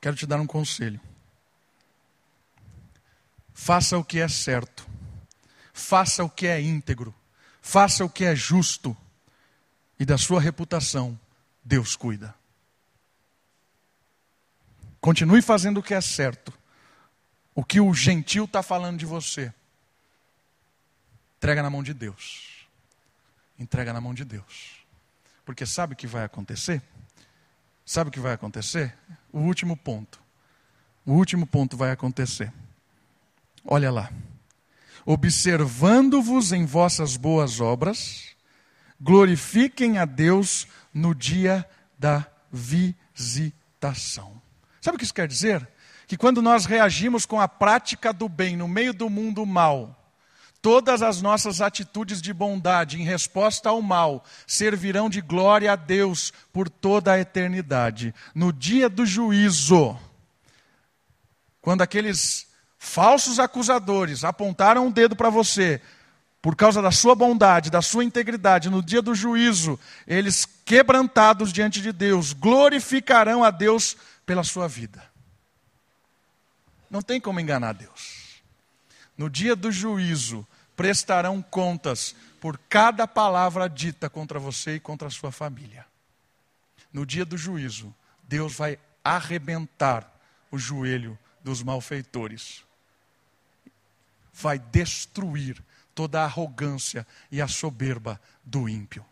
Quero 0.00 0.16
te 0.16 0.26
dar 0.26 0.40
um 0.40 0.46
conselho. 0.46 1.00
Faça 3.52 3.98
o 3.98 4.04
que 4.04 4.20
é 4.20 4.28
certo. 4.28 4.86
Faça 5.72 6.22
o 6.22 6.30
que 6.30 6.46
é 6.46 6.60
íntegro. 6.60 7.14
Faça 7.60 8.04
o 8.04 8.10
que 8.10 8.24
é 8.24 8.34
justo. 8.34 8.96
E 9.98 10.04
da 10.04 10.16
sua 10.16 10.40
reputação, 10.40 11.18
Deus 11.64 11.96
cuida. 11.96 12.34
Continue 15.00 15.42
fazendo 15.42 15.78
o 15.78 15.82
que 15.82 15.94
é 15.94 16.00
certo. 16.00 16.52
O 17.54 17.64
que 17.64 17.80
o 17.80 17.92
gentil 17.94 18.44
está 18.44 18.62
falando 18.62 18.98
de 18.98 19.06
você. 19.06 19.52
Entrega 21.36 21.62
na 21.62 21.70
mão 21.70 21.82
de 21.82 21.94
Deus. 21.94 22.66
Entrega 23.58 23.92
na 23.92 24.00
mão 24.00 24.14
de 24.14 24.24
Deus. 24.24 24.84
Porque 25.44 25.64
sabe 25.64 25.94
o 25.94 25.96
que 25.96 26.06
vai 26.06 26.24
acontecer? 26.24 26.82
Sabe 27.84 28.08
o 28.08 28.12
que 28.12 28.20
vai 28.20 28.32
acontecer? 28.32 28.94
O 29.32 29.40
último 29.40 29.76
ponto. 29.76 30.20
O 31.06 31.12
último 31.12 31.46
ponto 31.46 31.76
vai 31.76 31.90
acontecer. 31.90 32.52
Olha 33.64 33.90
lá. 33.90 34.12
Observando-vos 35.06 36.52
em 36.52 36.66
vossas 36.66 37.16
boas 37.16 37.60
obras, 37.60 38.36
glorifiquem 39.00 39.96
a 39.96 40.04
Deus 40.04 40.68
no 40.92 41.14
dia 41.14 41.66
da 41.98 42.26
visitação. 42.52 44.40
Sabe 44.88 44.96
o 44.96 44.98
que 44.98 45.04
isso 45.04 45.12
quer 45.12 45.28
dizer? 45.28 45.68
Que 46.06 46.16
quando 46.16 46.40
nós 46.40 46.64
reagimos 46.64 47.26
com 47.26 47.38
a 47.38 47.46
prática 47.46 48.10
do 48.10 48.26
bem 48.26 48.56
no 48.56 48.66
meio 48.66 48.94
do 48.94 49.10
mundo 49.10 49.44
mal, 49.44 49.94
Todas 50.60 51.02
as 51.02 51.22
nossas 51.22 51.60
atitudes 51.60 52.20
de 52.20 52.32
bondade 52.32 53.00
em 53.00 53.04
resposta 53.04 53.68
ao 53.68 53.80
mal 53.80 54.24
servirão 54.44 55.08
de 55.08 55.20
glória 55.20 55.72
a 55.72 55.76
Deus 55.76 56.32
por 56.52 56.68
toda 56.68 57.12
a 57.12 57.20
eternidade. 57.20 58.12
No 58.34 58.52
dia 58.52 58.88
do 58.88 59.06
juízo, 59.06 59.96
quando 61.60 61.82
aqueles 61.82 62.48
falsos 62.76 63.38
acusadores 63.38 64.24
apontaram 64.24 64.82
o 64.82 64.88
um 64.88 64.90
dedo 64.90 65.14
para 65.14 65.30
você, 65.30 65.80
por 66.42 66.56
causa 66.56 66.82
da 66.82 66.90
sua 66.90 67.14
bondade, 67.14 67.70
da 67.70 67.80
sua 67.80 68.02
integridade, 68.02 68.68
no 68.68 68.82
dia 68.82 69.00
do 69.00 69.14
juízo, 69.14 69.78
eles 70.08 70.44
quebrantados 70.64 71.52
diante 71.52 71.80
de 71.80 71.92
Deus, 71.92 72.32
glorificarão 72.32 73.44
a 73.44 73.52
Deus 73.52 73.96
pela 74.28 74.44
sua 74.44 74.68
vida. 74.68 75.02
Não 76.90 77.00
tem 77.00 77.18
como 77.18 77.40
enganar 77.40 77.72
Deus. 77.72 78.42
No 79.16 79.30
dia 79.30 79.56
do 79.56 79.72
juízo, 79.72 80.46
prestarão 80.76 81.40
contas 81.40 82.14
por 82.38 82.58
cada 82.68 83.08
palavra 83.08 83.70
dita 83.70 84.10
contra 84.10 84.38
você 84.38 84.74
e 84.74 84.80
contra 84.80 85.08
a 85.08 85.10
sua 85.10 85.32
família. 85.32 85.86
No 86.92 87.06
dia 87.06 87.24
do 87.24 87.38
juízo, 87.38 87.94
Deus 88.22 88.52
vai 88.52 88.78
arrebentar 89.02 90.06
o 90.50 90.58
joelho 90.58 91.18
dos 91.42 91.62
malfeitores. 91.62 92.62
Vai 94.30 94.58
destruir 94.58 95.64
toda 95.94 96.20
a 96.20 96.24
arrogância 96.24 97.06
e 97.32 97.40
a 97.40 97.48
soberba 97.48 98.20
do 98.44 98.68
ímpio. 98.68 99.02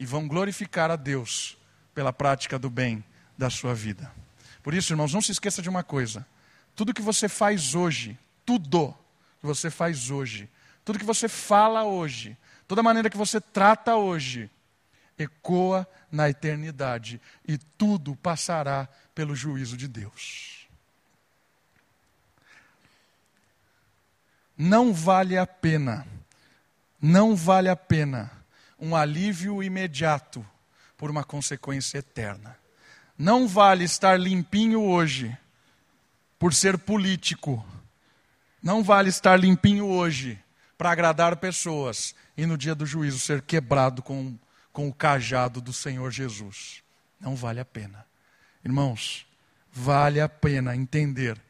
E 0.00 0.04
vão 0.04 0.26
glorificar 0.26 0.90
a 0.90 0.96
Deus 0.96 1.56
pela 1.94 2.12
prática 2.12 2.58
do 2.58 2.68
bem 2.68 3.04
da 3.42 3.50
sua 3.50 3.74
vida. 3.74 4.10
Por 4.62 4.72
isso, 4.72 4.92
irmãos, 4.92 5.12
não 5.12 5.20
se 5.20 5.32
esqueça 5.32 5.60
de 5.60 5.68
uma 5.68 5.82
coisa: 5.82 6.26
tudo 6.76 6.94
que 6.94 7.02
você 7.02 7.28
faz 7.28 7.74
hoje, 7.74 8.18
tudo 8.46 8.88
que 9.40 9.46
você 9.46 9.70
faz 9.70 10.10
hoje, 10.10 10.48
tudo 10.84 10.98
que 10.98 11.04
você 11.04 11.28
fala 11.28 11.84
hoje, 11.84 12.36
toda 12.68 12.82
maneira 12.82 13.10
que 13.10 13.16
você 13.16 13.40
trata 13.40 13.96
hoje, 13.96 14.48
ecoa 15.18 15.86
na 16.10 16.30
eternidade 16.30 17.20
e 17.46 17.58
tudo 17.58 18.14
passará 18.14 18.88
pelo 19.14 19.34
juízo 19.34 19.76
de 19.76 19.88
Deus. 19.88 20.62
não 24.62 24.92
vale 24.94 25.36
a 25.36 25.44
pena, 25.46 26.06
não 27.00 27.34
vale 27.34 27.68
a 27.68 27.74
pena 27.74 28.30
um 28.78 28.94
alívio 28.94 29.60
imediato 29.60 30.46
por 30.96 31.10
uma 31.10 31.24
consequência 31.24 31.98
eterna. 31.98 32.61
Não 33.22 33.46
vale 33.46 33.84
estar 33.84 34.18
limpinho 34.18 34.82
hoje 34.82 35.38
por 36.40 36.52
ser 36.52 36.76
político. 36.76 37.64
Não 38.60 38.82
vale 38.82 39.10
estar 39.10 39.38
limpinho 39.38 39.86
hoje 39.86 40.42
para 40.76 40.90
agradar 40.90 41.36
pessoas 41.36 42.16
e 42.36 42.44
no 42.46 42.58
dia 42.58 42.74
do 42.74 42.84
juízo 42.84 43.20
ser 43.20 43.40
quebrado 43.40 44.02
com, 44.02 44.36
com 44.72 44.88
o 44.88 44.92
cajado 44.92 45.60
do 45.60 45.72
Senhor 45.72 46.10
Jesus. 46.10 46.82
Não 47.20 47.36
vale 47.36 47.60
a 47.60 47.64
pena. 47.64 48.04
Irmãos, 48.64 49.24
vale 49.70 50.20
a 50.20 50.28
pena 50.28 50.74
entender 50.74 51.40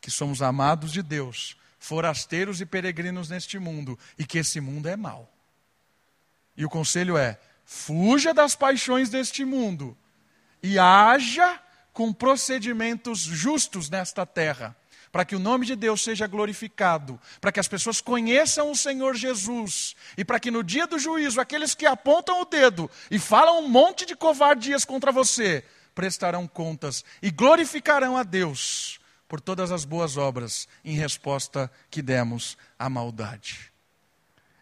que 0.00 0.10
somos 0.10 0.42
amados 0.42 0.90
de 0.90 1.00
Deus 1.00 1.56
forasteiros 1.78 2.60
e 2.60 2.66
peregrinos 2.66 3.30
neste 3.30 3.56
mundo 3.56 3.96
e 4.18 4.26
que 4.26 4.38
esse 4.38 4.60
mundo 4.60 4.88
é 4.88 4.96
mau. 4.96 5.32
E 6.56 6.64
o 6.64 6.68
conselho 6.68 7.16
é: 7.16 7.38
fuja 7.64 8.34
das 8.34 8.56
paixões 8.56 9.08
deste 9.08 9.44
mundo 9.44 9.96
e 10.62 10.78
haja 10.78 11.60
com 11.92 12.12
procedimentos 12.12 13.20
justos 13.20 13.90
nesta 13.90 14.24
terra, 14.24 14.76
para 15.10 15.24
que 15.24 15.34
o 15.34 15.38
nome 15.38 15.66
de 15.66 15.74
Deus 15.74 16.02
seja 16.02 16.26
glorificado, 16.26 17.18
para 17.40 17.50
que 17.50 17.58
as 17.58 17.66
pessoas 17.66 18.00
conheçam 18.00 18.70
o 18.70 18.76
Senhor 18.76 19.14
Jesus 19.16 19.96
e 20.16 20.24
para 20.24 20.38
que 20.38 20.50
no 20.50 20.62
dia 20.62 20.86
do 20.86 20.98
juízo 20.98 21.40
aqueles 21.40 21.74
que 21.74 21.86
apontam 21.86 22.40
o 22.40 22.44
dedo 22.44 22.90
e 23.10 23.18
falam 23.18 23.60
um 23.60 23.68
monte 23.68 24.06
de 24.06 24.14
covardias 24.14 24.84
contra 24.84 25.10
você 25.10 25.64
prestarão 25.94 26.46
contas 26.46 27.04
e 27.20 27.30
glorificarão 27.30 28.16
a 28.16 28.22
Deus 28.22 29.00
por 29.26 29.40
todas 29.40 29.72
as 29.72 29.84
boas 29.84 30.16
obras 30.16 30.68
em 30.84 30.94
resposta 30.94 31.68
que 31.90 32.00
demos 32.00 32.56
à 32.78 32.88
maldade. 32.88 33.72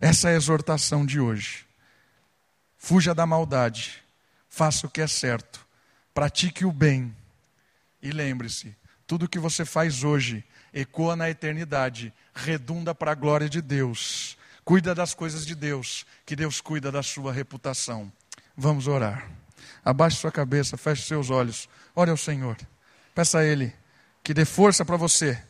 Essa 0.00 0.30
é 0.30 0.32
a 0.32 0.36
exortação 0.36 1.04
de 1.04 1.20
hoje. 1.20 1.66
Fuja 2.78 3.14
da 3.14 3.26
maldade, 3.26 4.02
faça 4.48 4.86
o 4.86 4.90
que 4.90 5.02
é 5.02 5.06
certo, 5.06 5.65
pratique 6.16 6.64
o 6.64 6.72
bem 6.72 7.14
e 8.00 8.10
lembre-se: 8.10 8.74
tudo 9.06 9.28
que 9.28 9.38
você 9.38 9.66
faz 9.66 10.02
hoje 10.02 10.42
ecoa 10.72 11.14
na 11.14 11.28
eternidade, 11.28 12.10
redunda 12.34 12.94
para 12.94 13.12
a 13.12 13.14
glória 13.14 13.50
de 13.50 13.60
Deus. 13.60 14.38
Cuida 14.64 14.94
das 14.94 15.12
coisas 15.12 15.44
de 15.44 15.54
Deus, 15.54 16.06
que 16.24 16.34
Deus 16.34 16.58
cuida 16.58 16.90
da 16.90 17.02
sua 17.02 17.34
reputação. 17.34 18.10
Vamos 18.56 18.88
orar. 18.88 19.30
Abaixe 19.84 20.16
sua 20.16 20.32
cabeça, 20.32 20.78
feche 20.78 21.02
seus 21.02 21.28
olhos, 21.28 21.68
ore 21.94 22.10
ao 22.10 22.16
Senhor. 22.16 22.56
Peça 23.14 23.40
a 23.40 23.44
Ele 23.44 23.72
que 24.24 24.32
dê 24.32 24.46
força 24.46 24.86
para 24.86 24.96
você 24.96 25.40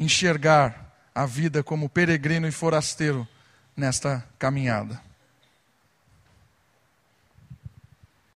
enxergar 0.00 0.94
a 1.14 1.24
vida 1.26 1.62
como 1.62 1.88
peregrino 1.88 2.48
e 2.48 2.52
forasteiro 2.52 3.26
nesta 3.76 4.26
caminhada. 4.36 5.05